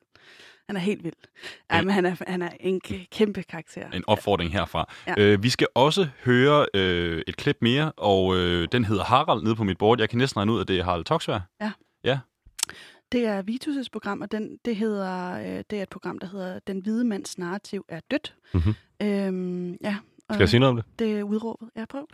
[0.68, 1.14] Han er helt vild.
[1.70, 1.82] Ja, Ja.
[1.82, 2.80] men han er, han er en
[3.12, 3.90] kæmpe karakter.
[3.90, 4.92] En opfordring herfra.
[5.06, 5.14] Ja.
[5.18, 9.56] Øh, vi skal også høre øh, et klip mere, og øh, den hedder Harald nede
[9.56, 10.00] på mit board.
[10.00, 11.40] Jeg kan næsten regne ud, at det er Harald Toksvær.
[13.12, 16.58] Det er Vitus' program, og den, det, hedder, øh, det er et program, der hedder
[16.66, 18.34] Den hvide mands narrativ er dødt.
[18.54, 18.74] Mhm.
[19.02, 19.96] Øhm, ja,
[20.30, 20.84] Skal jeg sige noget om det?
[20.98, 21.68] det er udråbet.
[21.76, 22.06] Ja, prøv.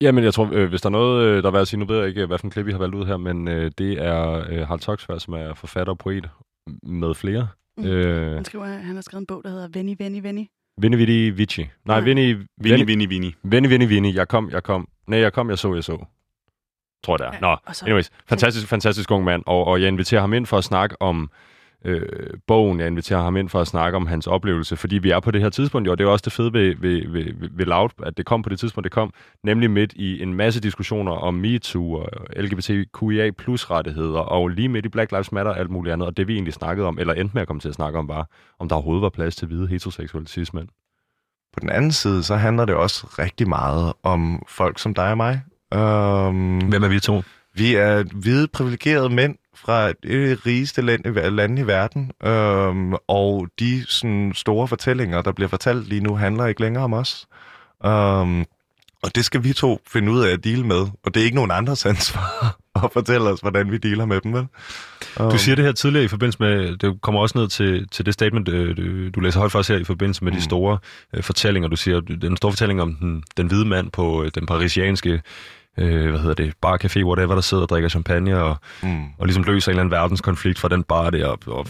[0.00, 1.86] Jamen, jeg tror, øh, hvis der er noget, øh, der er værd at sige, nu
[1.86, 3.92] ved jeg ikke, hvad for en klip vi har valgt ud her, men øh, det
[3.92, 6.28] er øh, Harald Toksvær, som er forfatter og poet
[6.82, 7.48] med flere.
[7.76, 7.84] Mm.
[7.86, 10.48] Øh, Han skriver, han har skrevet en bog, der hedder Venni, Venni, Venni.
[10.80, 11.66] Vinni Vitti Vici.
[11.84, 12.00] Nej.
[12.00, 13.34] Vinni, Vini, Vinni, Vini, Vini.
[13.42, 14.14] Vinni, Vinni, Vinni.
[14.14, 14.88] Jeg kom, jeg kom.
[15.06, 16.04] Nej, jeg kom, jeg så, jeg så.
[17.04, 17.48] Tror jeg, det er.
[17.48, 17.56] Ja, Nå,
[17.86, 18.10] anyways.
[18.28, 19.42] Fantastisk, fantastisk ung mand.
[19.46, 21.30] Og, og jeg inviterer ham ind for at snakke om
[21.84, 22.02] øh,
[22.46, 22.80] bogen.
[22.80, 25.40] Jeg inviterer ham ind for at snakke om hans oplevelse, fordi vi er på det
[25.40, 27.90] her tidspunkt, jo, og det er også det fede ved, ved, ved, ved, ved Loud,
[28.02, 29.12] at det kom på det tidspunkt, det kom,
[29.44, 34.86] nemlig midt i en masse diskussioner om MeToo og LGBTQIA plus rettigheder, og lige midt
[34.86, 37.14] i Black Lives Matter og alt muligt andet, og det vi egentlig snakkede om, eller
[37.14, 39.48] endte med at komme til at snakke om, var, om der overhovedet var plads til
[39.48, 40.68] hvide heteroseksuelle cis-mænd.
[41.52, 45.16] På den anden side, så handler det også rigtig meget om folk som dig og
[45.16, 45.42] mig.
[45.74, 47.22] Um, Hvem er vi to?
[47.58, 53.84] Vi er hvide, privilegerede mænd fra det rigeste land lande i verden, um, og de
[53.86, 57.26] sådan, store fortællinger, der bliver fortalt lige nu, handler ikke længere om os.
[57.84, 58.46] Um,
[59.02, 61.36] og det skal vi to finde ud af at deale med, og det er ikke
[61.36, 64.46] nogen andres ansvar at fortælle os, hvordan vi dealer med dem, vel?
[65.20, 68.06] Um, Du siger det her tidligere i forbindelse med, det kommer også ned til, til
[68.06, 68.76] det statement, øh,
[69.14, 70.38] du, læser højt for os her i forbindelse med mm.
[70.38, 70.78] de store
[71.14, 71.68] øh, fortællinger.
[71.68, 75.22] Du siger, den store fortælling om den, den hvide mand på øh, den parisianske,
[75.78, 79.04] øh, hvad hedder det, bar, café, whatever, der sidder og drikker champagne og, Mm.
[79.18, 81.66] og ligesom løser en eller anden verdenskonflikt fra den bar der, og, og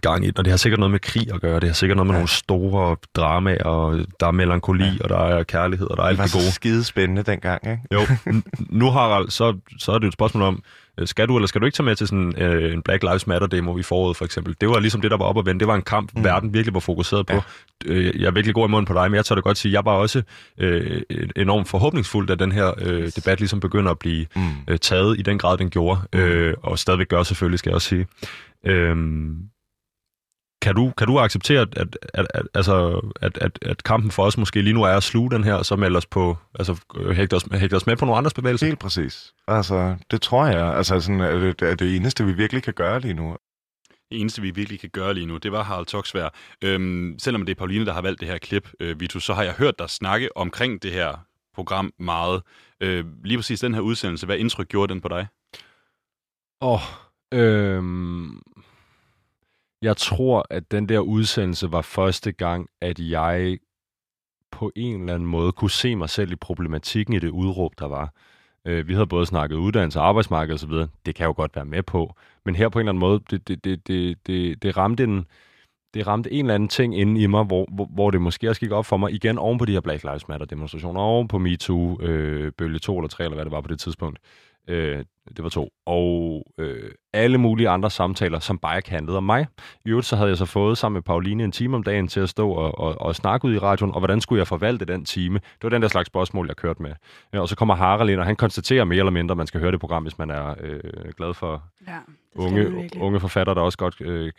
[0.00, 0.38] gang i den.
[0.38, 2.18] Og det har sikkert noget med krig at gøre, det har sikkert noget med ja.
[2.18, 4.92] Nogle store dramaer, og der er melankoli, ja.
[5.00, 6.44] og der er kærlighed, og der er Det alt var det gode.
[6.44, 7.82] så skide spændende dengang, ikke?
[7.92, 8.00] Jo,
[8.80, 10.62] nu Harald, så, så er det jo et spørgsmål om,
[11.04, 13.46] skal du eller skal du ikke tage med til sådan øh, en Black Lives Matter
[13.46, 14.56] demo i foråret for eksempel?
[14.60, 15.60] Det var ligesom det, der var op og vende.
[15.60, 16.18] Det var en kamp, mm.
[16.20, 16.24] Mm.
[16.24, 17.32] verden virkelig var fokuseret på.
[17.34, 17.40] Ja.
[17.86, 19.72] Øh, jeg er virkelig god i munden på dig, men jeg tør da godt sige,
[19.72, 20.22] jeg var også
[20.58, 21.02] øh,
[21.36, 24.42] enormt forhåbningsfuld, da den her øh, debat ligesom begynder at blive Mm.
[24.68, 27.88] øh, taget i den grad, den gjorde, øh, og stadigvæk gør selvfølgelig, skal jeg også
[27.88, 28.06] sige.
[28.66, 29.36] Øhm,
[30.62, 34.22] kan du, kan du acceptere, at, at, at, at, altså, at, at, at kampen for
[34.22, 36.80] os måske lige nu er at sluge den her, og så melde os på, altså
[36.96, 38.66] øh, hægte os, hægte os med på nogle andres bevægelser?
[38.66, 39.32] Helt præcis.
[39.48, 40.76] Altså, det tror jeg.
[40.76, 43.36] Altså, sådan, er det, er det eneste, vi virkelig kan gøre lige nu.
[44.10, 46.28] Det eneste, vi virkelig kan gøre lige nu, det var Harald Toksvær.
[46.64, 49.42] Øhm, selvom det er Pauline, der har valgt det her klip, øh, Vitus, så har
[49.42, 52.42] jeg hørt dig snakke omkring det her program meget.
[52.80, 55.26] Øh, lige præcis den her udsendelse, hvad indtryk gjorde den på dig?
[56.60, 56.80] Åh, oh,
[57.32, 58.42] øhm,
[59.82, 63.58] jeg tror, at den der udsendelse var første gang, at jeg
[64.50, 67.86] på en eller anden måde kunne se mig selv i problematikken i det udråb, der
[67.86, 68.14] var.
[68.66, 70.70] Øh, vi havde både snakket uddannelse og arbejdsmarked osv.
[70.70, 72.14] Det kan jeg jo godt være med på.
[72.44, 75.26] Men her på en eller anden måde, det, det, det, det, det, det ramte en,
[75.94, 78.60] det ramte en eller anden ting inde i mig, hvor, hvor, hvor det måske også
[78.60, 81.38] gik op for mig, igen oven på de her Black Lives Matter demonstrationer, oven på
[81.38, 84.18] MeToo, øh, bølge 2 eller 3, eller hvad det var på det tidspunkt.
[84.68, 85.04] Øh,
[85.36, 85.68] det var to.
[85.86, 89.46] Og øh, alle mulige andre samtaler, som bare ikke handlede om mig.
[89.84, 92.20] I øvrigt så havde jeg så fået sammen med Pauline en time om dagen til
[92.20, 95.04] at stå og, og, og snakke ud i radioen, og hvordan skulle jeg forvalte den
[95.04, 95.38] time?
[95.38, 96.92] Det var den der slags spørgsmål, jeg kørte med.
[97.32, 99.60] Ja, og så kommer Harald ind, og han konstaterer mere eller mindre, at man skal
[99.60, 100.80] høre det program, hvis man er øh,
[101.16, 101.98] glad for Ja,
[102.34, 104.00] unge, unge forfatter, der også godt...
[104.00, 104.32] Øh, øh,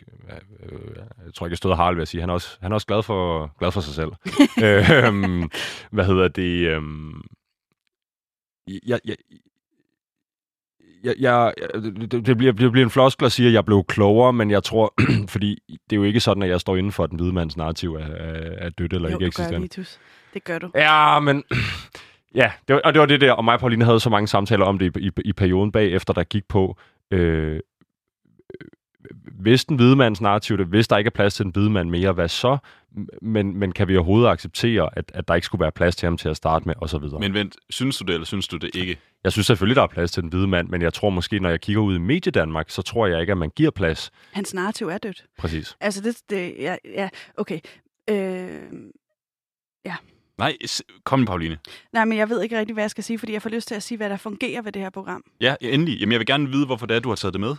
[1.24, 2.20] jeg tror ikke, jeg stod Harald ved at sige.
[2.20, 4.12] Han er også, han er også glad, for, glad for sig selv.
[4.64, 5.48] øh,
[5.90, 6.68] hvad hedder det?
[6.68, 6.82] Øh,
[8.86, 9.16] jeg, jeg,
[11.04, 11.52] jeg, jeg,
[12.10, 14.62] det, det, bliver, det bliver en floskel at sige, at jeg blev klogere, men jeg
[14.62, 14.94] tror,
[15.28, 17.94] fordi det er jo ikke sådan, at jeg står inden for, den hvide mands narrativ
[17.94, 19.60] er, er, er dødt eller jo, ikke eksisterende.
[19.60, 19.98] Vitus.
[20.34, 20.70] Det gør du.
[20.74, 21.44] Ja, men...
[22.36, 24.28] Ja, det var, og det var det der, og mig og Pauline havde så mange
[24.28, 26.78] samtaler om det i, i, i perioden bagefter, der gik på,
[27.10, 27.60] øh,
[29.40, 31.90] hvis den hvide mands narrativ, det, hvis der ikke er plads til den hvide mand
[31.90, 32.58] mere, hvad så?
[33.22, 36.16] Men, men kan vi overhovedet acceptere, at, at der ikke skulle være plads til ham
[36.16, 37.20] til at starte med, og så videre?
[37.20, 38.98] Men vent, synes du det, eller synes du det ikke?
[39.24, 41.48] Jeg synes selvfølgelig, der er plads til den hvide mand, men jeg tror måske, når
[41.50, 44.10] jeg kigger ud i Mediedanmark, så tror jeg ikke, at man giver plads.
[44.32, 45.24] Hans narrativ er dødt.
[45.38, 45.76] Præcis.
[45.80, 47.60] Altså, det, det ja, ja, okay.
[48.10, 48.62] Øh,
[50.38, 51.58] Nej, s- kom Pauline.
[51.92, 53.74] nej, men jeg ved ikke rigtig, hvad jeg skal sige, fordi jeg får lyst til
[53.74, 55.24] at sige, hvad der fungerer ved det her program.
[55.40, 56.00] Ja, endelig.
[56.00, 57.54] Jamen, jeg vil gerne vide, hvorfor det er, du har taget det med.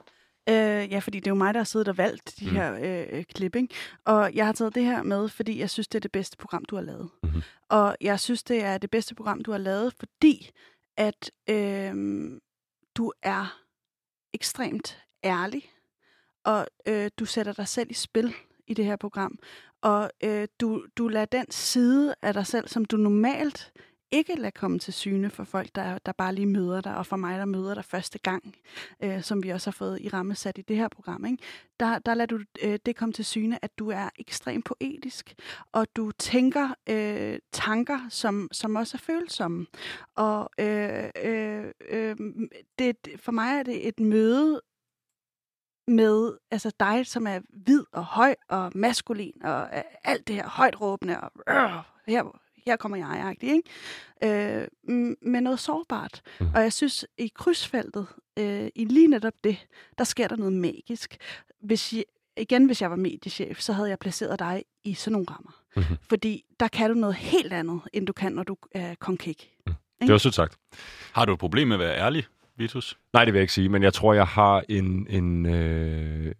[0.50, 2.52] Øh, ja, fordi det er jo mig, der har siddet og valgt de Mm.
[2.52, 2.56] mm.
[2.58, 3.76] her øh, klip, ikke?
[4.06, 6.66] Og jeg har taget det her med, fordi jeg synes, det er det bedste program,
[6.66, 7.10] du har lavet.
[7.24, 7.42] Mhm.
[7.70, 10.50] Og jeg synes, det er det bedste program, du har lavet, fordi
[10.98, 11.94] at øh,
[12.96, 13.62] du er
[14.34, 15.70] ekstremt ærlig,
[16.44, 18.34] og øh, du sætter dig selv i spil
[18.68, 19.40] i det her program.
[19.82, 23.72] Og øh, du, du lader den side af dig selv, som du normalt
[24.16, 27.16] ikke lade komme til syne for folk, der, der bare lige møder dig, og for
[27.16, 28.56] mig, der møder dig første gang,
[29.04, 31.26] øh, som vi også har fået i ramme sat i det her program.
[31.26, 31.38] Ikke?
[31.80, 35.36] Der, der lader du øh, det komme til syne, at du er ekstremt poetisk,
[35.72, 39.66] og du tænker øh, tanker, som, som også er følsomme.
[40.16, 42.16] Og øh, øh, øh,
[42.80, 44.62] det, for mig er det et møde
[45.88, 50.48] med altså dig, som er hvid og høj og maskulin og øh, alt det her
[50.48, 51.56] højt råbende og øh,
[52.08, 53.62] her, her kommer jeg, ikke?
[54.24, 54.68] Øh,
[55.22, 56.22] med noget sårbart.
[56.40, 56.48] Mm.
[56.56, 58.08] Og jeg synes, i krydsfeltet,
[58.40, 61.18] øh, i lige netop det, der sker der noget magisk.
[61.62, 62.04] Hvis jeg,
[62.38, 65.52] igen, hvis jeg var mediechef, så havde jeg placeret dig i sådan nogle rammer.
[65.76, 65.98] Mhm.
[66.02, 69.52] Fordi der kan du noget helt andet, end du kan, når du er konkik.
[70.02, 70.58] Det var sødt sagt.
[71.14, 72.26] Har du et problem med at være ærlig,
[72.58, 72.98] Vitus?
[73.14, 75.08] Nej, det vil jeg ikke sige, men jeg tror, jeg har en...
[75.10, 76.32] en øh,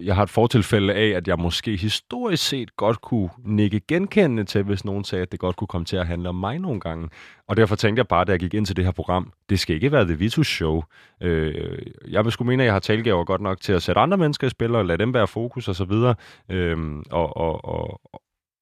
[0.00, 4.62] jeg har et fortilfælde af, at jeg måske historisk set godt kunne nikke genkendende til,
[4.62, 7.08] hvis nogen sagde, at det godt kunne komme til at handle om mig nogle gange.
[7.48, 9.74] Og derfor tænkte jeg bare, da jeg gik ind til det her program, det skal
[9.74, 10.82] ikke være The Vitus Show.
[11.22, 14.16] Øh, jeg vil sgu mene, at jeg har talgaver godt nok til at sætte andre
[14.16, 16.14] mennesker i spil, og lade dem være fokus og så videre.
[16.50, 16.78] Øh,
[17.10, 18.00] og, og, og,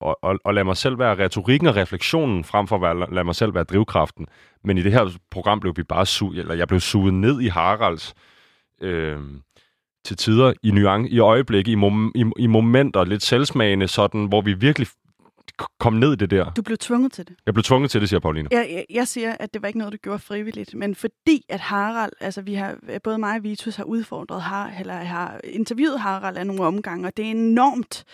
[0.01, 3.25] og, og, og lade mig selv være retorikken og refleksionen, frem for at være- lade
[3.25, 4.27] mig selv være drivkraften.
[4.64, 7.46] Men i det her program blev vi bare su eller jeg blev suget ned i
[7.49, 8.14] Haralds
[8.83, 9.18] øh,
[10.07, 14.40] til tider i nuance, i øjeblikke, i, mom, i, i momenter, lidt selvsmagende, sådan, hvor
[14.40, 14.87] vi virkelig
[15.81, 16.51] kom ned i det der.
[16.51, 17.35] Du blev tvunget til det.
[17.47, 18.49] Jeg blev tvunget til det, siger Pauline.
[18.53, 21.61] Jeg, jeg, jeg siger, at det var ikke noget, du gjorde frivilligt, men fordi at
[21.61, 26.37] Harald, altså vi har, både mig og Vitus har udfordret har, eller har interviewet Harald
[26.37, 28.05] af nogle omgange, og det er enormt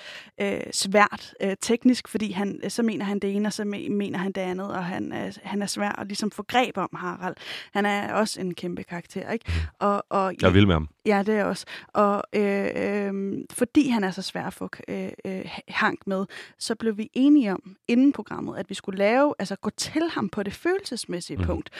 [0.40, 4.18] øh, svært øh, teknisk, fordi han, så mener han det ene, og så me- mener
[4.18, 7.36] han det andet, og han er, han er svær at ligesom få greb om Harald.
[7.74, 9.52] Han er også en kæmpe karakter, ikke?
[9.80, 10.88] Og, og Jeg vil med ham.
[11.06, 11.66] Ja, det er også.
[11.88, 16.26] Og øh, øh, fordi han er så svær at få øh, øh, hank med,
[16.58, 20.28] så blev vi enige om inden programmet, at vi skulle lave, altså gå til ham
[20.28, 21.44] på det følelsesmæssige mm.
[21.44, 21.70] punkt.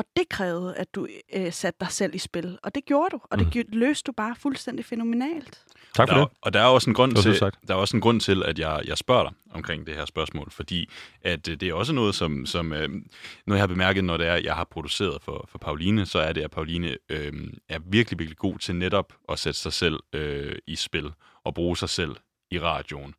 [0.00, 2.58] Og det krævede, at du øh, satte dig selv i spil.
[2.62, 3.20] Og det gjorde du.
[3.30, 3.64] Og det Mhm.
[3.78, 5.64] løste du bare fuldstændig fænomenalt.
[5.94, 6.36] Tak for der, det.
[6.42, 7.58] Og der er også en grund til, sagt.
[7.68, 10.50] der er også en grund til, at jeg, jeg spørger dig omkring det her spørgsmål,
[10.50, 10.88] fordi
[11.22, 13.02] at øh, det er også noget, som, som øh, noget
[13.48, 16.42] jeg har bemærket, når det er, jeg har produceret for, for Pauline, så er det,
[16.42, 17.32] at Pauline øh,
[17.68, 21.10] er virkelig, virkelig god til netop at sætte sig selv øh, i spil
[21.44, 22.16] og bruge sig selv
[22.50, 23.14] i radioen.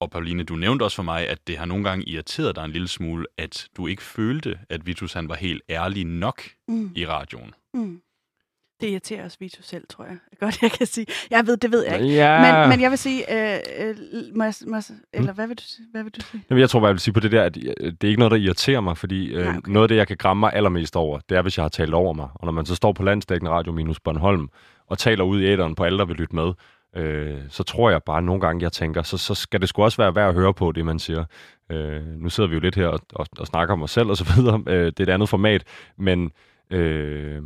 [0.00, 2.70] Og Pauline, du nævnte også for mig, at det har nogle gange irriteret dig en
[2.70, 6.90] lille smule, at du ikke følte, at Vitus han var helt ærlig nok Mm.
[6.96, 7.54] i radioen.
[7.74, 8.00] Mm.
[8.80, 10.16] Det irriterer også Vito selv, tror jeg.
[10.40, 11.06] Godt, jeg kan sige.
[11.30, 12.14] Jeg ved, det ved jeg ikke.
[12.14, 12.60] Ja.
[12.60, 13.96] Men, men jeg vil sige, øh, øh,
[14.36, 14.82] må jeg, må jeg,
[15.12, 16.42] eller hvad vil, du, sige- hvad vil du sige?
[16.50, 18.18] Jamen, jeg tror bare, jeg vil sige på det der, at øh, det er ikke
[18.18, 19.70] noget, der irriterer mig, fordi øh, Nej, okay.
[19.72, 21.94] noget af det, jeg kan gramme mig allermest over, det er, hvis jeg har talt
[21.94, 22.28] over mig.
[22.34, 24.48] Og når man så står på landsdækkende radio minus Bornholm,
[24.86, 26.52] og taler ud i æderen på alle, der vil lytte med,
[26.96, 30.02] øh, så tror jeg bare nogle gange, jeg tænker, så, så skal det sgu også
[30.02, 31.24] være værd at høre på det, man siger.
[31.70, 34.16] Øh, nu sidder vi jo lidt her og, og, og snakker om os selv og
[34.16, 34.62] så videre.
[34.66, 35.64] Øh, det er et andet format,
[35.96, 36.32] men...
[36.70, 37.42] Øh,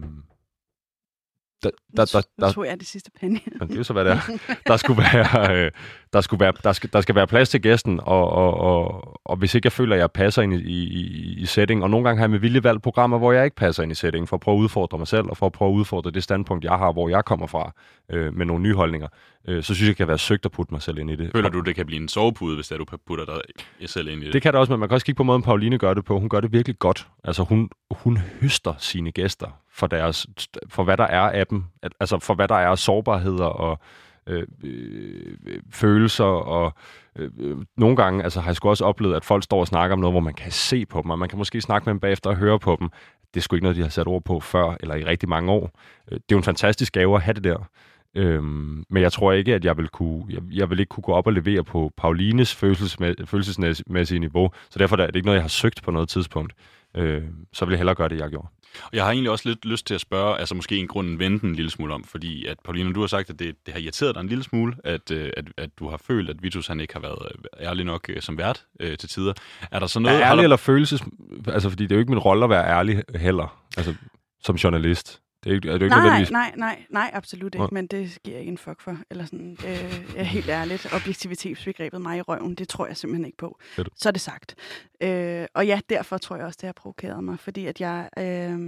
[1.65, 3.41] der, der, der, Nu der, tog jeg det sidste pande.
[3.59, 4.21] men det er jo så, hvad det er.
[4.67, 5.71] Der skulle være, øh,
[6.13, 9.37] der skulle være, der skal, der skal være plads til gæsten, og, og, og, og
[9.37, 12.19] hvis ikke jeg føler, at jeg passer ind i, i, i setting, og nogle gange
[12.19, 14.41] har jeg med vilje valgt programmer, hvor jeg ikke passer ind i setting, for at
[14.41, 16.93] prøve at udfordre mig selv, og for at prøve at udfordre det standpunkt, jeg har,
[16.93, 17.73] hvor jeg kommer fra,
[18.11, 19.09] øh, med nogle nye holdninger,
[19.49, 21.33] øh, så synes jeg, det kan være søgt at putte mig selv ind i det.
[21.33, 24.23] Føler du, det kan blive en sovepude, hvis det er, du putter dig selv ind
[24.23, 24.33] i det?
[24.33, 26.21] Det kan det også, men man kan også kigge på måden, Pauline gør det på.
[26.21, 27.09] Hun gør det virkelig godt.
[27.25, 30.27] Altså, hun, hun høster sine gæster for, deres,
[30.69, 31.65] for hvad der er af dem.
[32.01, 33.79] Altså, for hvad der er af sårbarheder og
[34.27, 35.37] øh, øh,
[35.71, 36.25] følelser.
[36.25, 36.75] Og
[37.19, 39.93] øh, øh, nogle gange altså, har jeg sgu også oplevet, at folk står og snakker
[39.93, 42.01] om noget, hvor man kan se på dem, og man kan måske snakke med dem
[42.01, 42.89] bagefter og høre på dem.
[43.35, 45.53] Det er sgu ikke noget, de har sat ord på før, eller i rigtig mange
[45.53, 45.71] år.
[46.13, 47.69] Øh, Det er jo en fantastisk gave at have det der.
[48.15, 51.13] Øhm, men jeg tror ikke, at jeg vil, kunne, jeg, jeg vil ikke kunne gå
[51.13, 54.51] op og levere på Paulines følelsesmæ- følelsesmæssige niveau.
[54.71, 56.53] Så derfor er det ikke noget, jeg har søgt på noget tidspunkt.
[56.97, 58.49] Øh, så vil jeg hellere gøre det, jeg gjorde.
[58.85, 61.47] Og Jeg har egentlig også lidt lyst til at spørge, altså måske en grund vente
[61.47, 64.15] en lille smule om, fordi at Pauline, du har sagt, at det, det har irriteret
[64.15, 66.93] dig en lille smule, at, øh, at, at du har følt, at Vitus han ikke
[66.95, 67.19] har været
[67.61, 69.33] øh, ærlig nok øh, som vært øh, til tider.
[69.71, 70.17] Er der så noget...
[70.17, 71.03] Er ærlig der, eller følelses...
[71.49, 73.95] Altså, fordi det er jo ikke min rolle at være ærlig heller, altså,
[74.43, 75.21] som journalist.
[75.45, 76.31] Det er, ikke, det er jo ikke Nej, nødvendigvis...
[76.31, 78.99] nej, nej, nej, absolut ikke, men det giver jeg ikke en fuck for.
[79.11, 83.39] Eller sådan, øh, er helt ærligt, objektivitetsbegrebet mig i røven, det tror jeg simpelthen ikke
[83.39, 83.59] på.
[83.77, 83.89] Fedt.
[83.97, 84.55] Så er det sagt.
[85.01, 88.09] Øh, og ja, derfor tror jeg også, det har provokeret mig, fordi at jeg...
[88.19, 88.59] Øh,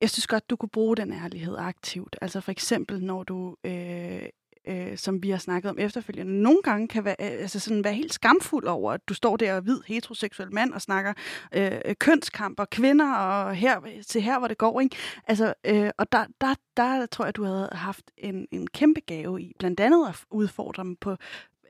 [0.00, 2.16] jeg synes godt, du kunne bruge den ærlighed aktivt.
[2.20, 3.56] Altså for eksempel, når du...
[3.64, 4.22] Øh,
[4.66, 7.94] øh, som vi har snakket om efterfølgende, nogle gange kan være, øh, altså sådan være
[7.94, 11.12] helt skamfuld over, at du står der og hvid heteroseksuel mand og snakker
[11.52, 14.96] øh, kønskamp og kvinder, og her, til her, hvor det går, ikke?
[15.26, 19.42] Altså, øh, og der, der, der tror jeg, du havde haft en, en kæmpe gave
[19.42, 21.16] i, blandt andet at udfordre dem på,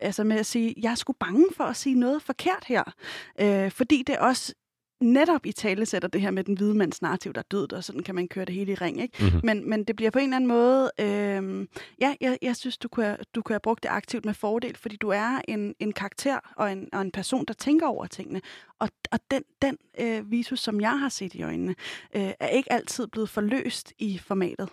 [0.00, 2.84] altså med at sige, jeg er sgu bange for at sige noget forkert her,
[3.40, 4.54] øh, fordi det også
[5.00, 7.84] netop i tale sætter det her med den hvide mands narrativ, der er død, og
[7.84, 9.24] sådan kan man køre det hele i ring, ikke?
[9.24, 9.40] Mhm.
[9.44, 11.66] Men, men det bliver på en eller anden måde, øh,
[12.00, 14.76] ja, jeg, jeg synes, du kunne, have, du kunne have brugt det aktivt med fordel,
[14.76, 18.40] fordi du er en, en karakter og en, og en person, der tænker over tingene.
[18.78, 21.74] Og, og den, den øh, visus, som jeg har set i øjnene,
[22.16, 24.68] øh, er ikke altid blevet forløst i formatet.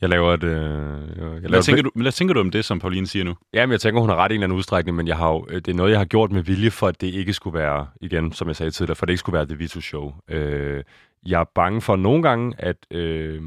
[0.00, 0.42] Jeg laver et...
[0.42, 3.24] Øh, jeg laver hvad, et- tænker du, hvad tænker du om det, som Pauline siger
[3.24, 3.34] nu?
[3.54, 5.46] Jamen, jeg tænker, hun har ret i en eller anden udstrækning, men jeg har jo,
[5.48, 7.86] øh, det er noget, jeg har gjort med vilje, for at det ikke skulle være,
[8.00, 10.12] igen, som jeg sagde tidligere, for at det ikke skulle være The Vitus Show.
[10.30, 10.82] Øh,
[11.26, 13.42] jeg er bange for nogle gange, at øh,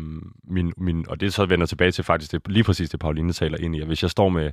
[0.48, 3.58] min, min, og det så vender tilbage til faktisk det, lige præcis det, Pauline taler
[3.58, 4.52] ind i, at hvis jeg står med,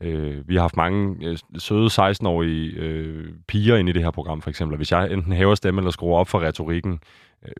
[0.00, 4.42] øh, vi har haft mange øh, søde 16-årige øh, piger ind i det her program,
[4.42, 7.00] for eksempel, og hvis jeg enten hæver stemme eller skruer op for retorikken,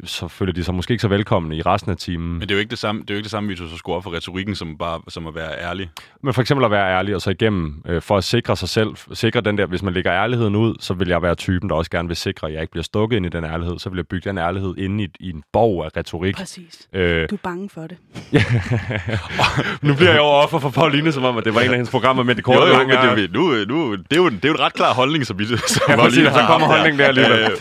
[0.05, 2.33] så føler de sig måske ikke så velkomne i resten af timen.
[2.33, 3.79] Men det er jo ikke det samme, det er jo ikke det samme Vitus, at
[3.79, 5.91] score op for retorikken, som, bare, som at være ærlig.
[6.23, 8.89] Men for eksempel at være ærlig og så igennem, øh, for at sikre sig selv,
[9.13, 11.91] sikre den der, hvis man lægger ærligheden ud, så vil jeg være typen, der også
[11.91, 13.79] gerne vil sikre, at jeg ikke bliver stukket ind i den ærlighed.
[13.79, 16.37] Så vil jeg bygge den ærlighed inde i, i en borg af retorik.
[16.37, 16.89] Præcis.
[16.93, 17.97] Øh, Du er bange for det.
[19.83, 21.91] nu bliver jeg jo offer for Pauline, som om, at det var en af hendes
[21.91, 24.45] programmer, men det korte Jo, jo, lange men det, nu, nu, det, er jo, det
[24.45, 26.79] er jo en ret klar holdning, som, vi, som Ja, præcis, så har kommer haft
[26.79, 27.53] holdningen der alligevel.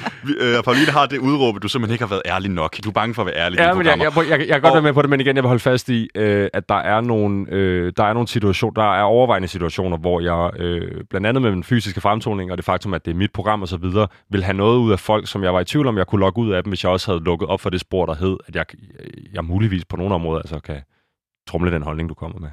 [0.41, 2.77] Øh, øh, Pauline har det udråb, du simpelthen ikke har været ærlig nok.
[2.83, 4.39] Du er bange for at være ærlig i Ja, dine men jeg, jeg, jeg, jeg,
[4.39, 6.09] jeg kan godt Og- være med på det, men igen, jeg vil holde fast i,
[6.15, 10.19] øh, at der er nogle, øh, der er nogle situationer, der er overvejende situationer, hvor
[10.19, 13.31] jeg, øh, blandt andet med min fysiske fremtoning, og det faktum, at det er mit
[13.33, 15.87] program og så videre, vil have noget ud af folk, som jeg var i tvivl
[15.87, 17.79] om, jeg kunne logge ud af dem, hvis jeg også havde lukket op for det
[17.79, 18.65] spor, der hed, at jeg,
[19.33, 20.81] jeg muligvis på nogle områder altså kan
[21.47, 22.49] trumle den holdning, du kommer med.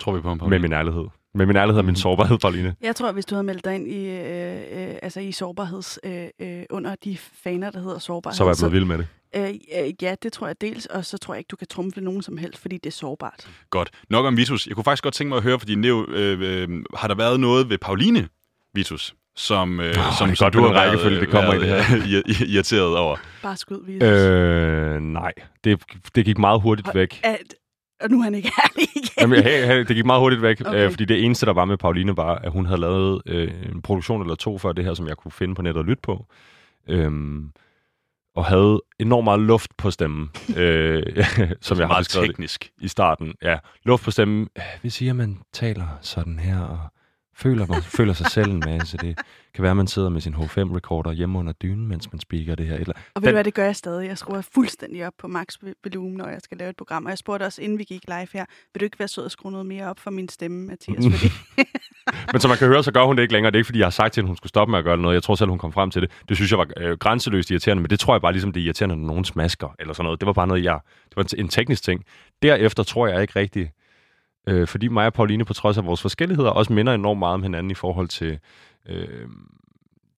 [0.00, 1.04] Tror vi på ham, Med min ærlighed.
[1.34, 2.74] Med min ærlighed og min sårbarhed, Pauline.
[2.82, 4.56] Jeg tror, hvis du havde meldt dig ind i, øh,
[4.90, 8.56] øh, altså i sårbarheds, øh, øh, under de faner, der hedder sårbarhed, Så var jeg
[8.58, 9.06] blevet vild med det.
[9.36, 12.00] øh, øh, ja, det tror jeg dels, og så tror jeg ikke, du kan trumfe
[12.00, 13.48] nogen som helst, fordi det er sårbart.
[13.70, 13.90] Godt.
[14.10, 14.66] Nok om Vitus.
[14.66, 17.40] Jeg kunne faktisk godt tænke mig at høre, fordi Neo, øh, øh, har der været
[17.40, 18.28] noget ved Pauline
[18.74, 21.58] Vitus, som, øh, Åh, som, det som godt, du har rækkefølge været, det kommer i
[21.58, 23.16] det været, ir- irriteret over?
[23.42, 25.32] Bare skud, vi øh, Øh, nej,
[25.64, 25.82] det,
[26.14, 27.20] det gik meget hurtigt væk.
[27.22, 27.54] at,
[28.02, 29.10] Og nu er han ikke ærlig igen.
[29.20, 30.70] Jamen, hey, hey, det gik meget hurtigt væk, Okay.
[30.70, 30.84] okay.
[30.84, 33.82] øh, fordi det eneste, der var med Pauline, var, at hun havde lavet øh, en
[33.82, 36.26] produktion eller to før det her, som jeg kunne finde på nettet og lytte på.
[36.88, 37.50] Øhm,
[38.36, 41.02] og havde enormt meget luft på stemmen, øh,
[41.60, 42.70] som jeg har beskrevet teknisk.
[42.80, 43.34] i starten.
[43.42, 44.48] Ja, luft på stemmen.
[44.58, 46.78] Øh, Hvis siger, man taler sådan her, og
[47.42, 48.96] føler, man, føler sig selv en masse.
[48.96, 49.18] Det
[49.54, 52.66] kan være, at man sidder med sin H5-recorder hjemme under dynen, mens man speaker det
[52.66, 52.74] her.
[52.74, 54.08] Eller, Og ved du hvad, det gør jeg stadig.
[54.08, 57.04] Jeg skruer fuldstændig op på max volumen, når jeg skal lave et program.
[57.04, 59.30] Og jeg spurgte også, inden vi gik live her, vil du ikke være sød at
[59.30, 61.04] skrue noget mere op for min stemme, Mathias?
[61.04, 61.32] Fordi
[62.32, 63.50] Men som man kan høre, så gør hun det ikke længere.
[63.50, 64.96] Det er ikke, fordi jeg har sagt til hende, hun skulle stoppe med at gøre
[64.96, 65.14] noget.
[65.14, 66.10] Jeg tror selv, hun kom frem til det.
[66.28, 68.64] Det synes jeg var øh, grænseløst irriterende, men det tror jeg bare ligesom, det er
[68.64, 70.20] irriterende, når nogen smasker eller sådan noget.
[70.20, 70.78] Det var bare noget, jeg...
[71.08, 72.04] Det var en, en teknisk ting.
[72.42, 73.70] Derefter tror jeg ikke rigtig...
[74.46, 77.42] Øh, fordi mig og Pauline, på trods af vores forskelligheder, også minder enormt meget om
[77.42, 78.38] hinanden i forhold til...
[78.88, 79.28] Øh,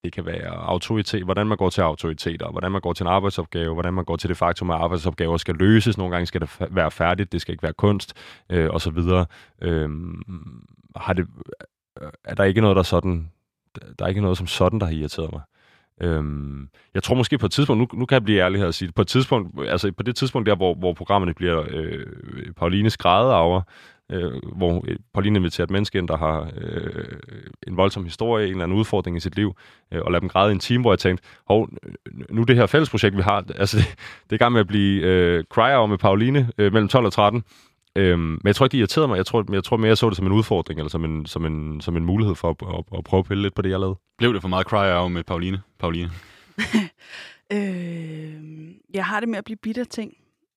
[0.04, 3.74] det kan være autoritet, hvordan man går til autoriteter, hvordan man går til en arbejdsopgave,
[3.74, 5.98] hvordan man går til det faktum, at arbejdsopgaver skal løses.
[5.98, 8.14] Nogle gange skal det være færdigt, det skal ikke være kunst,
[8.50, 9.26] øh, og så videre.
[9.62, 9.90] Øh,
[10.96, 11.26] har det,
[12.02, 13.30] øh, er der ikke noget, der sådan,
[13.98, 15.40] der er ikke noget som sådan, der har irriteret mig.
[16.00, 18.74] Øhm, jeg tror måske på et tidspunkt, nu, nu kan jeg blive ærlig her og
[18.74, 22.06] sige på et tidspunkt, altså på det tidspunkt der, hvor, hvor programmerne bliver øh,
[22.56, 23.62] Paulines grædearver,
[24.10, 24.84] øh, hvor
[25.14, 27.04] Pauline inviterer et menneske ind, der har øh,
[27.66, 29.56] en voldsom historie, en eller anden udfordring i sit liv,
[29.92, 31.68] øh, og lader dem græde i en time, hvor jeg tænkte, hov,
[32.30, 33.86] nu det her fællesprojekt, vi har, altså det,
[34.24, 37.12] det er i gang med at blive øh, cry med Pauline øh, mellem 12 og
[37.12, 37.44] 13,
[37.96, 39.16] Øhm, men jeg tror ikke, det irriterede mig.
[39.16, 41.46] Jeg tror, jeg tror mere, jeg så det som en udfordring, eller som en, som
[41.46, 43.80] en, som en mulighed for at, at, at prøve at pille lidt på det, jeg
[43.80, 43.98] lavede.
[44.18, 45.60] Blev det for meget cry out med Pauline?
[45.78, 46.10] Pauline?
[47.52, 48.34] øh,
[48.94, 50.12] jeg har det med at blive bitter ting.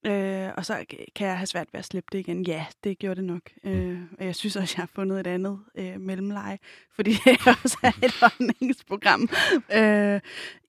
[0.05, 0.85] Øh, og så
[1.15, 2.45] kan jeg have svært ved at slippe det igen.
[2.45, 3.41] Ja, det gjorde det nok.
[3.63, 6.59] Øh, og jeg synes også, jeg har fundet et andet øh, mellemleje,
[6.95, 9.29] fordi det også er et holdningsprogram.
[9.73, 10.21] Øh,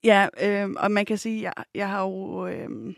[0.03, 2.47] ja, øh, og man kan sige, jeg, jeg har jo...
[2.47, 2.95] Øh,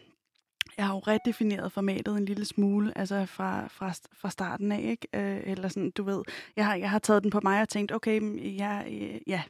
[0.77, 5.07] jeg har jo redefineret formatet en lille smule, altså fra, fra, fra starten af, ikke?
[5.13, 6.23] Øh, eller sådan, du ved,
[6.55, 8.21] jeg har, jeg har taget den på mig og tænkt, okay,
[8.57, 8.81] ja,
[9.27, 9.41] ja,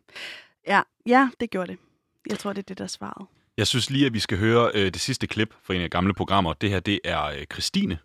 [0.68, 1.80] ja, ja, det gjorde det.
[2.30, 3.28] Jeg tror, det er det, der er svaret.
[3.60, 6.14] Jeg synes lige, at vi skal høre øh, det sidste klip fra en af gamle
[6.14, 6.54] programmer.
[6.54, 7.98] Det her, det er øh, Christine.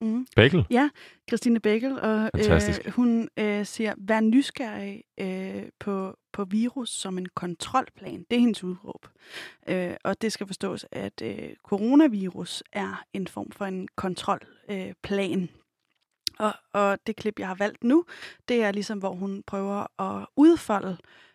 [0.00, 0.26] Mm.
[0.36, 0.66] Bagel?
[0.70, 0.90] Ja,
[1.28, 2.82] Christine Bagel, og Fantastisk.
[2.86, 8.24] øh, hun øh, siger, vær nysgerrig øh, på, på virus som en kontrolplan.
[8.30, 9.06] Det er hendes udråb.
[9.68, 14.88] Øh, og det skal forstås, at øh, coronavirus er en form for en kontrolplan.
[14.88, 15.48] Øh, plan.
[16.38, 18.04] og, og det klip, jeg har valgt nu,
[18.48, 21.29] det er ligesom, hvor hun prøver at udfolde, øh,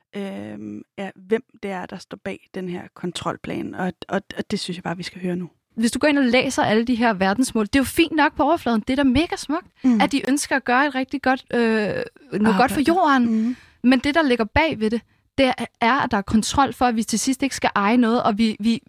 [0.98, 3.76] ja, hvem det er, der står bag den her kontrolplan.
[3.76, 5.50] Og, og, og det synes jeg bare, vi skal høre nu.
[5.76, 8.36] Hvis du går ind og læser alle de her verdensmål, det er jo fint nok
[8.36, 8.82] på overfladen.
[8.82, 10.02] Det er da mega smukt, mm.
[10.02, 12.58] at de ønsker at gøre et rigtig godt, øh, noget Arbejde.
[12.58, 13.44] godt for jorden.
[13.48, 13.56] Mm.
[13.84, 15.02] Men det, der ligger bag ved det,
[15.38, 18.24] det er, at der er kontrol for, at vi til sidst ikke skal eje noget,
[18.24, 18.82] og vi, vi,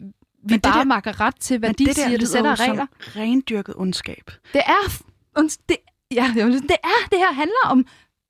[0.42, 2.56] vi det bare der- makker ret til, hvad Men de det siger, det sætter jo
[2.56, 2.86] som regler.
[3.16, 4.30] rendyrket ondskab.
[4.52, 5.02] Det er,
[5.38, 5.76] uns- det,
[6.10, 7.86] ja, det er det er, det her handler om,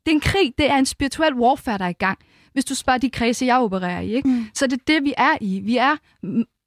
[0.07, 2.19] det er en krig, det er en spirituel warfare, der er i gang.
[2.57, 4.29] Hvis du spørger de kredse, jeg opererer i, ikke?
[4.29, 4.47] Mm.
[4.55, 5.61] så det er det, vi er i.
[5.65, 5.97] Vi er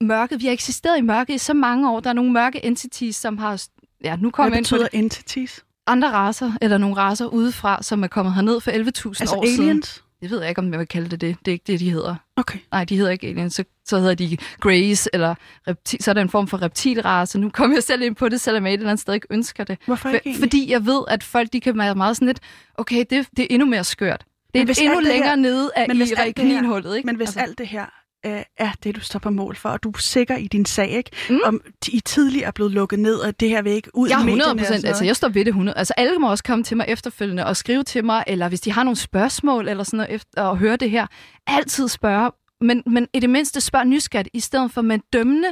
[0.04, 0.42] mørket.
[0.42, 2.00] Vi har eksisteret i mørket i så mange år.
[2.00, 3.64] Der er nogle mørke entities, som har...
[4.04, 5.00] Ja, nu kommer Hvad jeg ind på betyder det.
[5.00, 5.64] entities?
[5.88, 8.78] andre raser, eller nogle raser udefra, som er kommet herned for 11.000
[9.20, 9.62] Altså år siden.
[9.70, 10.04] aliens?
[10.22, 11.38] Jeg ved ikke, om jeg vil kalde det det.
[11.40, 12.16] Det er ikke det, de hedder.
[12.36, 12.60] Okay.
[12.72, 13.54] Nej, de hedder ikke aliens.
[13.54, 15.36] Så, så hedder de greys, eller
[15.68, 17.40] reptil, så er der en form for reptilrace.
[17.40, 19.64] Nu kommer jeg selv ind på det, selvom jeg et eller andet sted ikke ønsker
[19.64, 19.78] det.
[19.86, 22.40] Hvorfor ikke For, fordi jeg ved, at folk de kan være meget sådan lidt,
[22.76, 24.26] okay, det, det er endnu mere skørt.
[24.54, 27.06] Det er hvis endnu det her- længere nede af men i kaninhullet, ikke?
[27.06, 27.86] Men hvis altså, alt det her
[28.26, 30.89] øh, er det, du står på mål for, og du er sikker i din sag,
[30.89, 31.12] ikke?
[31.30, 31.39] Mm.
[31.45, 34.22] Om I tidligere er blevet lukket ned, og det her vil ikke ud Jeg i
[34.22, 35.08] er medierne 100 og sådan procent, altså noget.
[35.08, 35.78] jeg står ved det 100.
[35.78, 38.72] Altså alle må også komme til mig efterfølgende og skrive til mig, eller hvis de
[38.72, 41.08] har nogle spørgsmål eller sådan noget, efter at høre det her,
[41.47, 42.32] altid spørge.
[42.62, 45.47] Men, men i det mindste spørg nysgerrigt, i stedet for med dømmende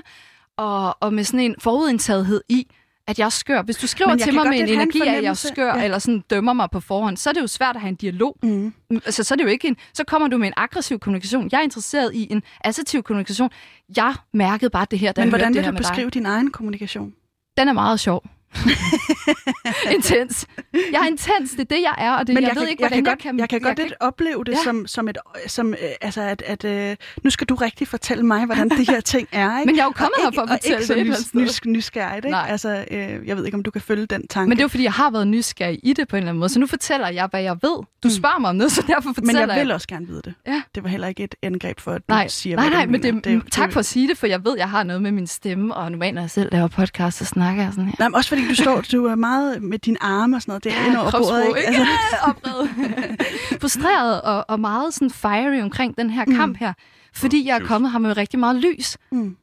[0.57, 2.67] og, og med sådan en forudindtagethed i,
[3.07, 3.61] at jeg er skør.
[3.61, 5.75] Hvis du skriver til mig godt med en en energi af, at jeg er skør,
[5.75, 5.83] Ja.
[5.83, 8.37] eller sådan dømmer mig på forhånd, så er det jo svært at have en dialog.
[8.43, 8.73] Mm.
[8.91, 11.49] Altså, så er det jo ikke en, så kommer du med en aggressiv kommunikation.
[11.51, 13.49] Jeg er interesseret i en assertiv kommunikation.
[13.97, 15.77] Jeg mærkede bare det her, da Men jeg hvordan det vil her du dig.
[15.77, 17.13] beskrive din egen kommunikation?
[17.57, 18.23] Den er meget sjov.
[19.95, 20.45] intens.
[20.91, 22.69] Jeg er intens, det er det, jeg er, og det, Men jeg, jeg, ved kan,
[22.71, 23.39] ikke, jeg kan hvordan jeg kan...
[23.39, 24.57] jeg kan godt lidt opleve det Ja.
[24.63, 25.17] som, som et,
[25.47, 28.99] som, øh, altså at, at øh, nu skal du rigtig fortælle mig, hvordan de her
[29.01, 29.65] ting er, ikke?
[29.67, 30.99] Men jeg er jo kommet Og her ikke- for at og fortælle ikke det et
[30.99, 31.41] eller nys, andet sted.
[31.41, 32.31] nys, nysgerrigt, ikke?
[32.31, 32.47] Nej.
[32.49, 34.49] Altså, øh, jeg ved ikke, om du kan følge den tanke.
[34.49, 36.39] Men det er jo, fordi jeg har været nysgerrig i det på en eller anden
[36.39, 37.77] måde, så nu fortæller jeg, hvad jeg ved.
[38.03, 40.33] Du spørger mig om noget, så derfor Men fortæller jeg vil også gerne vide det.
[40.47, 40.61] Ja.
[40.75, 43.23] Det var heller ikke et angreb for, at du Nej, siger, nej, nej, men det,
[43.25, 45.73] det, tak for at sige det, for jeg ved, jeg har noget med min stemme,
[45.73, 47.95] og normalt, når jeg selv laver podcast, så snakker jeg sådan her.
[47.99, 50.63] Nej, men også fordi du står, du er meget med dine arme og sådan noget.
[50.63, 51.67] Det er ind over bordet, kropssprog, ikke?
[51.67, 52.69] Altså, Oprevet.
[53.61, 56.73] Frustreret og, og meget sådan fiery omkring den her kamp her.
[57.13, 58.97] Fordi jeg er kommet her med rigtig meget lys.
[59.11, 59.37] mm.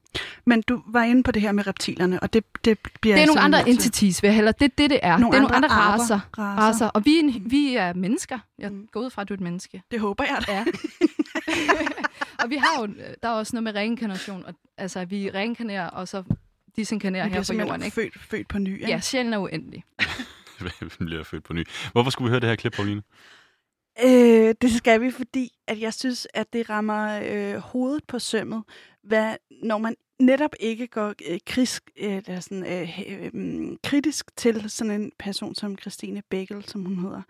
[0.46, 3.26] Men du var inde på det her med reptilerne, og det, det bliver Det er
[3.26, 3.72] nogle andre til.
[3.72, 4.54] entities, vil jeg hellere.
[4.58, 5.18] Det er det, det er.
[5.18, 6.20] Nogle det er nogle andre andre raser.
[6.38, 6.62] racer.
[6.62, 6.86] raser.
[6.86, 8.38] Og vi er, en, vi er mennesker.
[8.58, 8.86] Jeg Mm.
[8.92, 9.82] går ud fra, at du er et menneske.
[9.90, 10.52] Det håber jeg da.
[10.52, 10.64] Ja.
[12.44, 12.88] og vi har jo,
[13.22, 14.44] der er også noget med reinkarnation.
[14.46, 16.22] Og, altså, vi reinkarnerer, og så
[16.76, 17.82] disinkarnerer her på jorden.
[17.82, 17.94] Ikke?
[17.94, 18.88] født, født på ny, ikke?
[18.88, 19.84] Ja, sjælen er uendelig.
[20.58, 21.64] Hvem bliver født på ny?
[21.92, 23.02] Hvorfor skulle vi høre det her klip, Pauline?
[24.04, 28.62] Øh, det skal vi, fordi at jeg synes, at det rammer øh, hovedet på sømmet,
[29.02, 34.70] hvad, når man netop ikke går øh, krisk, øh, eller sådan, øh, øh, kritisk til
[34.70, 37.22] sådan en person som Christine Begel, som hun hedder.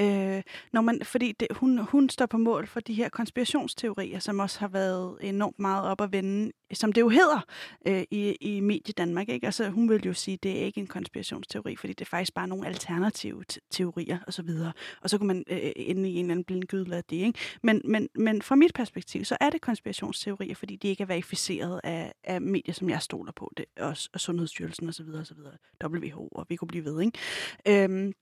[0.00, 0.42] Øh,
[0.72, 4.60] når man, fordi det, hun, hun står på mål for de her konspirationsteorier, som også
[4.60, 7.40] har været enormt meget op at vende, som det jo hedder
[7.86, 9.28] øh, i, i Medie Danmark.
[9.28, 9.46] Ikke?
[9.46, 12.34] Altså, hun vil jo sige, at det er ikke en konspirationsteori, fordi det er faktisk
[12.34, 14.24] bare nogle alternative teorier osv.
[14.26, 14.72] Og, så videre.
[15.02, 17.16] og så kunne man øh, ende i en eller anden blindgyde af det.
[17.16, 17.38] Ikke?
[17.62, 21.80] Men, men, men fra mit perspektiv, så er det konspirationsteorier, fordi de ikke er verificeret
[21.84, 25.08] af, af medier, som jeg stoler på, det, og, og Sundhedsstyrelsen osv.
[25.20, 25.38] osv.
[25.84, 27.00] WHO, og vi kunne blive ved.
[27.00, 27.84] Ikke?
[27.84, 28.12] Øh,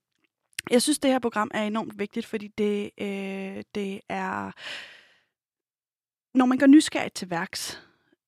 [0.71, 4.51] jeg synes, det her program er enormt vigtigt, fordi det, øh, det er...
[6.37, 7.81] Når man går nysgerrigt til værks,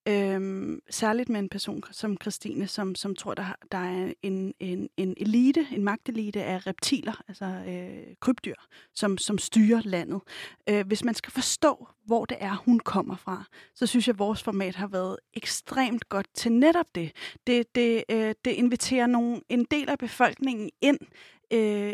[0.07, 4.89] øh, særligt med en person som Christine, som, som tror, der, der er en, en,
[4.97, 8.55] en elite, en magtelite af reptiler, altså øh, krybdyr,
[8.95, 10.21] som, som styrer landet.
[10.69, 13.43] Øh, hvis man skal forstå, hvor det er, hun kommer fra,
[13.75, 17.11] så synes jeg, at vores format har været ekstremt godt til netop det.
[17.47, 20.99] Det, det, øh, det inviterer nogle, en del af befolkningen ind
[21.53, 21.93] øh,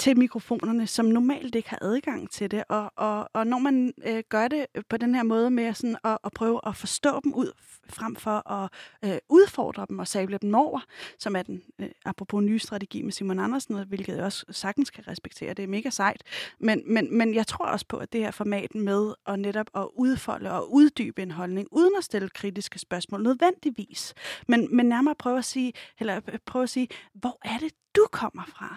[0.00, 2.64] til mikrofonerne, som normalt ikke har adgang til det.
[2.68, 6.18] Og, og, og når man øh, gør det på den her måde med sådan at,
[6.24, 7.52] at prøve at forstå dem ud,
[7.90, 8.70] frem for at
[9.04, 10.80] øh, udfordre dem og sable dem over,
[11.18, 15.08] som er den, øh, apropos nye strategi med Simon Andersen, hvilket jeg også sagtens kan
[15.08, 16.22] respektere, det er mega sejt.
[16.58, 19.88] Men, men, men jeg tror også på, at det her format med at netop at
[19.94, 24.14] udfolde og uddybe en holdning, uden at stille kritiske spørgsmål nødvendigvis,
[24.48, 28.42] men, men nærmere prøve at sige, eller prøve at sige, hvor er det, du kommer
[28.46, 28.76] fra.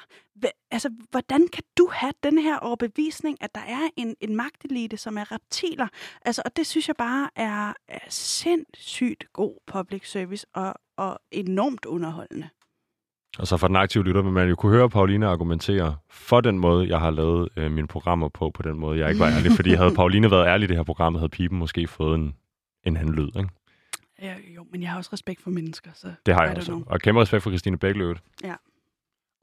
[0.72, 5.18] Altså, hvordan kan du have den her overbevisning, at der er en, en magtelite, som
[5.18, 5.88] er reptiler?
[6.22, 11.86] Altså, og det synes jeg bare er, er sindssygt god public service og, og enormt
[11.86, 12.50] underholdende.
[13.40, 16.60] Og så for den aktive lytter vil man jo kunne høre Pauline argumentere for den
[16.60, 19.52] måde, jeg har lavet øh, mine programmer på, på den måde, jeg ikke var ærlig.
[19.52, 22.36] Fordi havde Pauline været ærlig i det her program, havde pipen måske fået en,
[22.84, 23.50] en anden lyd, ikke?
[24.22, 26.14] Ja, jo, men jeg har også respekt for mennesker, så...
[26.26, 26.72] Det har jeg også.
[26.72, 26.84] Know.
[26.86, 28.22] Og kæmpe respekt for Christine Bækløvet.
[28.44, 28.54] Ja.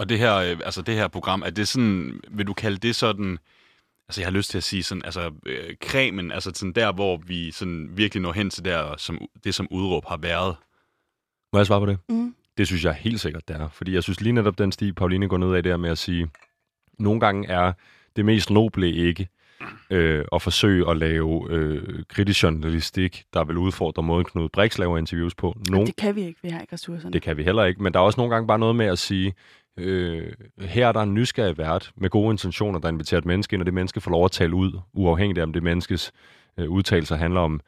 [0.01, 2.97] Og det her, øh, altså det her program, er det sådan, vil du kalde det
[2.97, 3.39] sådan,
[4.09, 7.17] altså jeg har lyst til at sige sådan, altså øh, kremen, altså sådan der, hvor
[7.17, 10.57] vi sådan virkelig når hen til der, som, det som udråb har været.
[11.53, 11.99] Må jeg svare på det?
[12.09, 12.35] Mm.
[12.59, 13.69] Det synes jeg helt sikkert, det er.
[13.69, 16.31] Fordi jeg synes lige netop den sti, Pauline går ned af der med at sige,
[16.99, 17.73] nogle gange er
[18.17, 19.29] det mest noble ikke
[19.91, 24.99] øh, at forsøge at lave øh, kritisk journalistik, der vil udfordre måden Knud Brix laver
[24.99, 25.57] interviews på.
[25.71, 25.87] Nogle...
[25.87, 27.13] Det kan vi ikke, vi har ikke ressourcerne.
[27.13, 28.99] Det kan vi heller ikke, men der er også nogle gange bare noget med at
[28.99, 29.35] sige,
[29.77, 33.63] øh, her er der en nysgerrig vært med gode intentioner, der inviterer et menneske ind,
[33.63, 36.13] og det menneske får lov at tale ud, uafhængigt af om det menneskes
[36.59, 37.61] øh, udtalelser handler om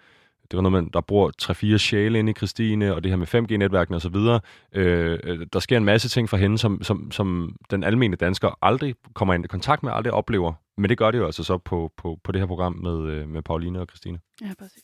[0.52, 1.32] det var noget med, der bor
[1.74, 4.16] 3-4 sjæle inde i Christine, og det her med 5G-netværkene osv.
[4.72, 8.58] Øh, øh, der sker en masse ting for hende, som, som, som den almindelige dansker
[8.62, 10.52] aldrig kommer ind i kontakt med, aldrig oplever.
[10.76, 13.28] Men det gør det jo altså så på, på, på det her program med, øh,
[13.28, 14.18] med Pauline og Christine.
[14.40, 14.82] Ja, præcis.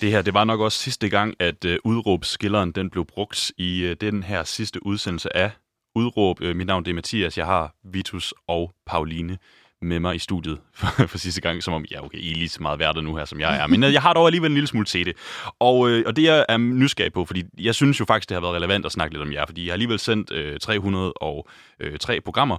[0.00, 3.84] Det her, det var nok også sidste gang, at øh, udråbsskilleren den blev brugt i
[3.84, 5.50] øh, den her sidste udsendelse af
[5.94, 6.40] Udråb.
[6.40, 9.38] Øh, mit navn det er Mathias, jeg har Vitus og Pauline
[9.82, 12.48] med mig i studiet for, for sidste gang, som om, ja okay, I er lige
[12.48, 14.54] så meget værter nu her, som jeg er, men øh, jeg har dog alligevel en
[14.54, 15.16] lille smule til det.
[15.58, 18.40] Og, øh, og det jeg er nysgerrig på, fordi jeg synes jo faktisk, det har
[18.40, 22.22] været relevant at snakke lidt om jer, fordi jeg har alligevel sendt øh, 303 øh,
[22.22, 22.56] programmer,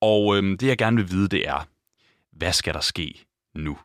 [0.00, 1.66] og øh, det jeg gerne vil vide, det er,
[2.32, 3.24] hvad skal der ske
[3.54, 3.78] nu?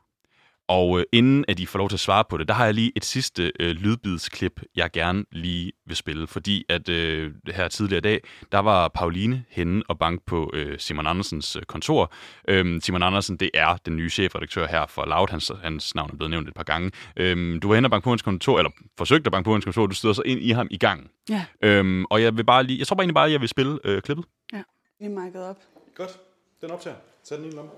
[0.72, 2.74] Og øh, inden at I får lov til at svare på det, der har jeg
[2.74, 6.28] lige et sidste øh, lydbidsklip, jeg gerne lige vil spille.
[6.28, 10.80] Fordi at øh, her tidligere i dag, der var Pauline henne og bank på øh,
[10.80, 12.14] Simon Andersens øh, kontor.
[12.48, 15.28] Øhm, Simon Andersen, det er den nye chefredaktør her for Loud.
[15.30, 16.92] Hans, hans navn er blevet nævnt et par gange.
[17.18, 19.66] Øhm, du var henne og bank på hans kontor, eller forsøgte at banke på hans
[19.66, 21.12] kontor, du stod så ind i ham i gang.
[21.30, 21.46] Ja.
[21.64, 23.80] Øhm, og jeg vil bare lige, jeg tror bare egentlig bare, at jeg vil spille
[23.84, 24.26] øh, klippet.
[24.54, 24.64] Ja,
[25.00, 25.58] vi er op.
[25.96, 26.20] Godt,
[26.62, 26.96] den optager.
[27.24, 27.72] Sæt den i en lomme.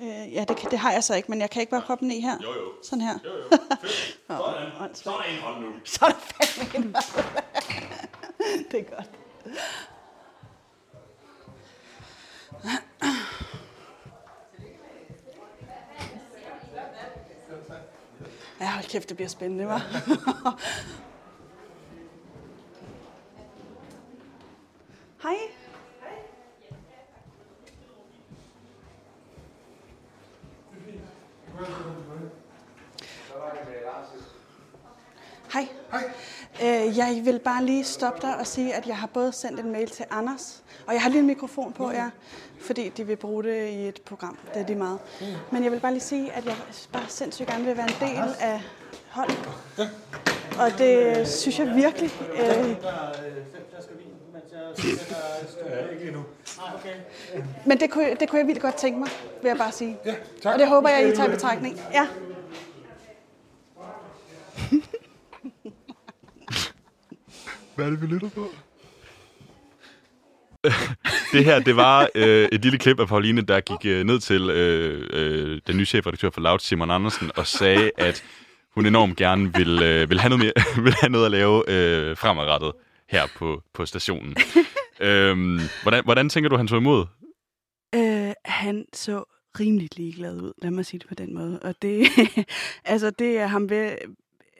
[0.00, 2.06] Øh, ja, det, kan, det har jeg så ikke, men jeg kan ikke bare hoppe
[2.06, 2.38] ned her.
[2.42, 2.72] Jo, jo.
[2.82, 3.18] Sådan her.
[3.24, 3.44] Jo, jo.
[3.80, 4.18] Fedt.
[4.26, 4.94] Sådan.
[4.94, 5.72] Så er der en hånd nu.
[5.84, 7.04] Så der fandme en hånd.
[8.70, 9.10] det er godt.
[18.60, 19.80] Ja, hold kæft, det bliver spændende, hva'?
[25.22, 25.36] Hej.
[35.52, 35.68] Hej.
[35.90, 36.04] Hej.
[36.62, 39.72] Øh, jeg vil bare lige stoppe dig og sige, at jeg har både sendt en
[39.72, 42.10] mail til Anders, og jeg har lige en mikrofon på jer,
[42.60, 44.38] fordi de vil bruge det i et program.
[44.54, 44.98] Det er de meget.
[45.52, 46.56] Men jeg vil bare lige sige, at jeg
[46.92, 48.60] bare sindssygt gerne vil være en del af
[49.10, 49.48] holdet.
[50.58, 52.10] Og det synes jeg virkelig...
[52.32, 52.76] Øh,
[57.66, 59.08] men det kunne, det kunne jeg vildt godt tænke mig,
[59.42, 59.96] vil jeg bare sige.
[60.04, 60.52] Ja, tak.
[60.54, 61.80] Og det håber jeg, I tager i betragtning.
[61.92, 62.06] Ja.
[67.74, 68.48] Hvad er det, vi lytter på?
[71.32, 74.50] Det her, det var øh, et lille klip af Pauline, der gik øh, ned til
[74.50, 78.24] øh, øh, den nye chefredaktør for Loud, Simon Andersen, og sagde, at
[78.74, 80.52] hun enormt gerne vil, øh, vil, have, noget mere,
[80.84, 82.72] vil have noget at lave øh, fremadrettet
[83.08, 84.36] her på, på stationen
[85.02, 87.06] øhm, hvordan, hvordan tænker du, han tog imod?
[87.94, 89.24] Øh, han så
[89.60, 91.60] rimelig ligeglad ud, lad mig sige det på den måde.
[91.62, 92.06] Og det,
[92.84, 93.96] altså det er ham ved,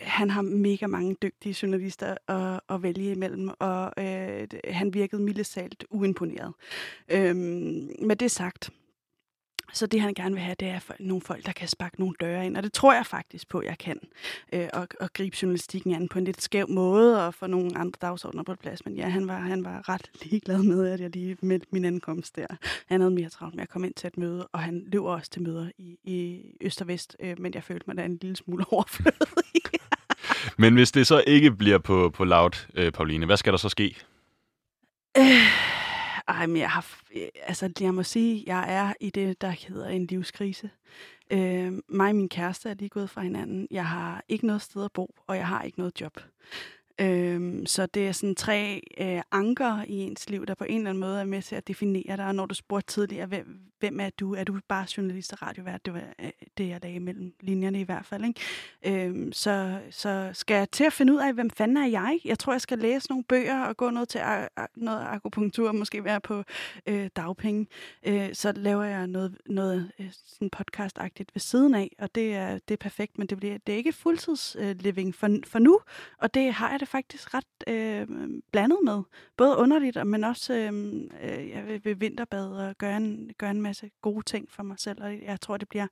[0.01, 5.85] han har mega mange dygtige journalister at, at vælge imellem, og øh, han virkede mildesalt
[5.91, 6.53] uimponeret.
[7.09, 8.71] Øhm, med det sagt,
[9.73, 12.47] så det, han gerne vil have, det er nogle folk, der kan sparke nogle døre
[12.47, 12.57] ind.
[12.57, 14.01] Og det tror jeg faktisk på, jeg kan.
[14.53, 17.99] Øh, og, og gribe journalistikken an på en lidt skæv måde, og få nogle andre
[18.03, 18.85] dagsordner på plads.
[18.85, 22.37] Men ja, han var, han var ret ligeglad med, at jeg lige meldte min ankomst
[22.37, 22.47] der.
[22.87, 25.31] Han havde mere travlt med at komme ind til et møde, og han løb også
[25.31, 27.17] til møder i, i Øst og Vest.
[27.21, 29.63] Øh, men jeg følte mig da en lille smule overflødig.
[30.57, 33.69] Men hvis det så ikke bliver på, på loud, øh, Pauline, hvad skal der så
[33.69, 33.97] ske?
[35.19, 35.62] Øh,
[36.33, 37.01] ej, men jeg har...
[37.17, 40.71] Øh, altså, jeg må sige, jeg er i det, der hedder en livskrise.
[41.31, 43.69] Øh, mig og min kæreste er lige gået fra hinanden.
[43.71, 46.21] Jeg har ikke noget sted at bo, og jeg har ikke noget job.
[47.01, 50.91] Øhm, så det er sådan tre øh, anker i ens liv, der på en eller
[50.91, 52.27] anden måde er med til at definere dig.
[52.27, 54.35] Og når du spurgte tidligere, hvem, hvem er du?
[54.35, 55.85] Er du bare journalist og radiovært?
[55.87, 58.25] Det var øh, det, jeg lagde mellem linjerne i hvert fald.
[58.25, 59.05] Ikke?
[59.05, 62.21] Øhm, så, så skal jeg til at finde ud af, hvem fanden er jeg?
[62.25, 65.73] Jeg tror, jeg skal læse nogle bøger og gå noget til a- a- noget akupunktur,
[65.73, 66.45] måske være på
[66.87, 67.67] øh, dagpenge.
[68.07, 72.59] Øh, så laver jeg noget, noget øh, sådan podcastagtigt ved siden af, og det er,
[72.69, 75.81] det er perfekt, men det, bliver, det er ikke fuldtidsliving øh, living for, for nu,
[76.19, 78.07] og det har jeg det faktisk ret øh,
[78.53, 79.03] blandet med.
[79.37, 80.73] Både underligt, men også øh,
[81.23, 84.79] øh, jeg vil, vil vinterbade og gøre en, gøre en masse gode ting for mig
[84.79, 85.03] selv.
[85.03, 85.87] Og jeg tror, det bliver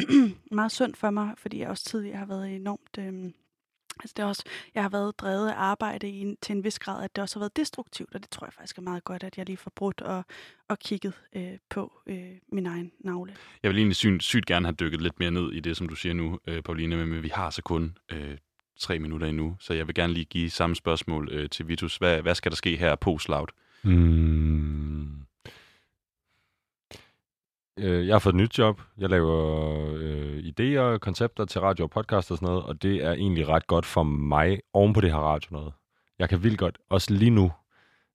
[0.54, 2.98] meget sundt for mig, fordi jeg også tidligere har været enormt...
[2.98, 3.30] Øh,
[4.00, 4.42] Altså det er også,
[4.74, 7.36] jeg har været drevet af arbejde i en, til en vis grad, at det også
[7.36, 9.72] har været destruktivt, og det tror jeg faktisk er meget godt, at jeg lige får
[9.76, 10.24] brudt og,
[10.68, 13.34] og kigget øh, på øh, min egen navle.
[13.62, 15.94] Jeg vil egentlig sygt, sygt gerne have dykket lidt mere ned i det, som du
[15.94, 18.38] siger nu, øh, Pauline, men vi har så kun øh,
[18.82, 21.96] tre minutter endnu, så jeg vil gerne lige give samme spørgsmål øh, til Vitus.
[21.96, 23.46] Hvad, hvad skal der ske her på Loud?
[23.82, 25.22] Mm.
[27.78, 28.80] Øh, Jeg har fået et nyt job.
[28.98, 29.36] Jeg laver
[29.94, 33.48] øh, idéer og koncepter til radio og podcast og sådan noget, og det er egentlig
[33.48, 35.72] ret godt for mig oven på det her radio noget.
[36.18, 37.52] Jeg kan vildt godt, også lige nu,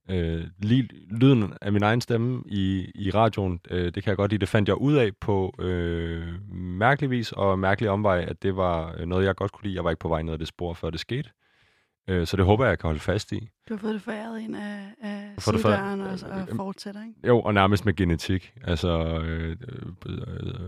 [0.10, 4.32] øh, lige lyden af min egen stemme i, i radioen, øh, det kan jeg godt
[4.32, 4.42] lide.
[4.42, 8.96] Det fandt jeg ud af på øh, mærkelig vis og mærkelig omvej, at det var
[8.98, 9.76] øh, noget, jeg godt kunne lide.
[9.76, 11.30] Jeg var ikke på vej ned ad det spor, før det skete.
[12.10, 13.50] Øh, så det håber jeg, jeg kan holde fast i.
[13.70, 17.02] Du har fået det foræret ind af, af det foræret- sidedøren og, og øh, fortsætter,
[17.02, 17.28] ikke?
[17.28, 18.54] Jo, og nærmest med genetik.
[18.64, 18.90] Altså,
[19.26, 19.56] øh, øh,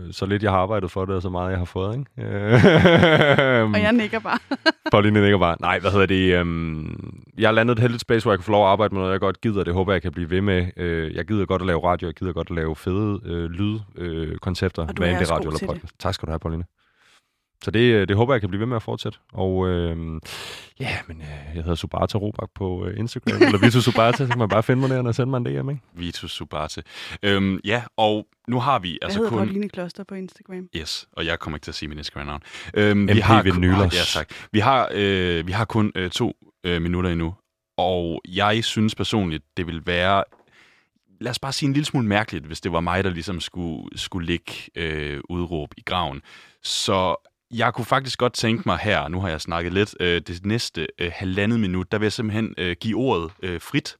[0.06, 2.34] øh, så lidt jeg har arbejdet for det, og så meget jeg har fået, ikke?
[2.34, 4.38] Øh, Og jeg nikker bare.
[4.92, 5.56] Pauline nikker bare.
[5.60, 6.34] Nej, hvad hedder det?
[6.38, 9.00] Øhm, jeg har landet et heldigt space, hvor jeg kan få lov at arbejde med
[9.00, 9.64] noget, jeg godt gider.
[9.64, 10.66] Det håber jeg, kan blive ved med.
[10.76, 14.82] Øh, jeg gider godt at lave radio, jeg gider godt at lave fede øh, lydkoncepter.
[14.82, 15.94] Øh, hvad er end det også radio eller podcast.
[15.98, 16.64] Tak skal du have, Pauline.
[17.64, 19.18] Så det, øh, det håber jeg, jeg kan blive ved med at fortsætte.
[19.32, 20.20] Og øh,
[20.80, 24.38] ja, men øh, jeg hedder Subata Robak på øh, Instagram, eller Vito Subata, så kan
[24.38, 25.82] man bare finde mig der og sende mig en DM, ikke?
[25.94, 26.82] Vitus Subate.
[27.22, 29.38] Øhm, ja, og nu har vi Jeg altså hedder kun...
[29.38, 30.68] Pauline Kloster på Instagram.
[30.76, 32.42] Yes, og jeg kommer ikke til at sige min Instagram-navn.
[32.74, 34.16] Øhm, MP Vinylers.
[34.16, 34.30] Ja, tak.
[34.52, 37.34] Vi har, øh, vi har kun øh, to øh, minutter endnu,
[37.76, 40.24] og jeg synes personligt, det vil være,
[41.20, 43.98] lad os bare sige en lille smule mærkeligt, hvis det var mig, der ligesom skulle,
[43.98, 46.22] skulle ligge øh, udråb i graven.
[46.62, 50.46] Så jeg kunne faktisk godt tænke mig her, nu har jeg snakket lidt, øh, det
[50.46, 53.96] næste øh, halvandet minut, der vil jeg simpelthen øh, give ordet øh, frit,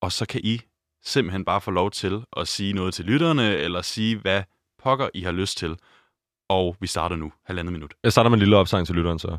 [0.00, 0.60] og så kan I
[1.04, 4.42] simpelthen bare få lov til at sige noget til lytterne, eller sige, hvad
[4.82, 5.76] pokker I har lyst til.
[6.48, 7.94] Og vi starter nu, halvandet minut.
[8.02, 9.38] Jeg starter med en lille opsang til lytteren så.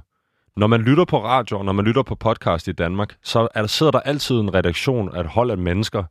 [0.56, 3.68] Når man lytter på radio, når man lytter på podcast i Danmark, så er der,
[3.68, 6.04] sidder der altid en redaktion af et hold af mennesker,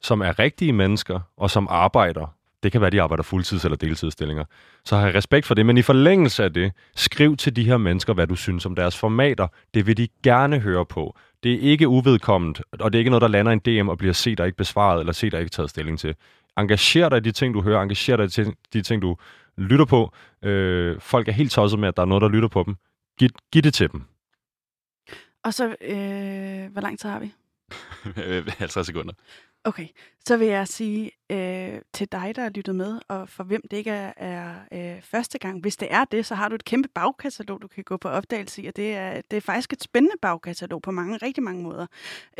[0.00, 2.37] som er rigtige mennesker, og som arbejder.
[2.62, 4.44] Det kan være, de arbejder fuldtids- eller deltidsstillinger.
[4.84, 7.76] Så har jeg respekt for det, men i forlængelse af det, skriv til de her
[7.76, 9.48] mennesker, hvad du synes om deres formater.
[9.74, 11.16] Det vil de gerne høre på.
[11.42, 13.98] Det er ikke uvedkomment, og det er ikke noget, der lander i en DM og
[13.98, 16.14] bliver set og ikke besvaret, eller set og ikke taget stilling til.
[16.58, 17.82] Engager dig i de ting, du hører.
[17.82, 19.16] Engager dig i de- de ting, du
[19.58, 20.12] lytter på.
[20.44, 22.76] Øh, folk er helt tosset med, at der er noget, der lytter på dem.
[23.18, 24.02] Giv, giv det til dem.
[25.44, 27.32] Og så, øh, hvor lang tid har vi?
[28.58, 29.12] 50 sekunder.
[29.64, 29.86] Okay,
[30.26, 33.76] så vil jeg sige, øh, til dig, der har lyttet med, og for hvem det
[33.76, 35.60] ikke er, er øh, første gang.
[35.60, 38.62] Hvis det er det, så har du et kæmpe bagkatalog, du kan gå på opdagelse
[38.62, 41.86] i, og det er, det er faktisk et spændende bagkatalog på mange, rigtig mange måder.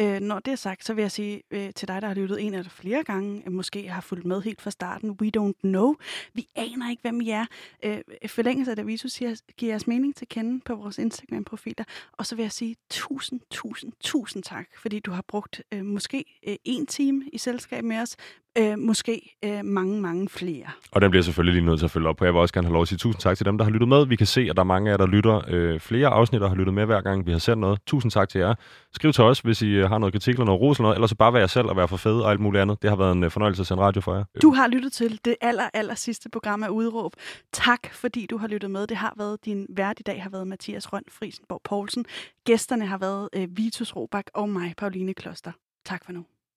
[0.01, 2.43] Øh, når det er sagt, så vil jeg sige øh, til dig, der har lyttet
[2.47, 5.95] en eller flere gange, øh, måske har fulgt med helt fra starten, we don't know.
[6.35, 7.47] Vi aner ikke, hvem I er.
[7.85, 11.85] Øh, øh forlængelse af det, Visus siger, giver jeres mening til kende på vores Instagram-profiler.
[12.13, 16.25] Og så vil jeg sige tusind, tusind, tusind tak, fordi du har brugt øh, måske
[16.49, 18.17] øh, en time i selskab med os,
[18.59, 20.65] øh, måske øh, mange, mange flere.
[20.93, 22.25] Og den bliver selvfølgelig lige nødt til at følge op på.
[22.25, 23.89] Jeg vil også gerne have lov at sige tusind tak til dem, der har lyttet
[23.89, 24.07] med.
[24.07, 26.49] Vi kan se, at der er mange af jer, der lytter øh, flere afsnit og
[26.49, 27.79] har lyttet med hver gang, vi har sendt noget.
[27.87, 28.55] Tusind tak til jer.
[28.93, 31.07] Skriv til os, hvis I øh, har noget kritik eller noget ros eller noget, eller
[31.07, 32.83] så bare være jer selv og være for fed og alt muligt andet.
[32.83, 34.25] Det har været en øh, fornøjelse at sende radio for jer.
[34.43, 37.13] Du har lyttet til det aller, aller sidste program af Udråb.
[37.53, 38.87] Tak, fordi du har lyttet med.
[38.87, 42.05] Det har været din vært i dag, har været Mathias Røn Frisenborg Poulsen.
[42.45, 45.53] Gæsterne har været øh, Vitus Robak og mig, Pauline Kloster.
[45.85, 46.25] Tak for nu.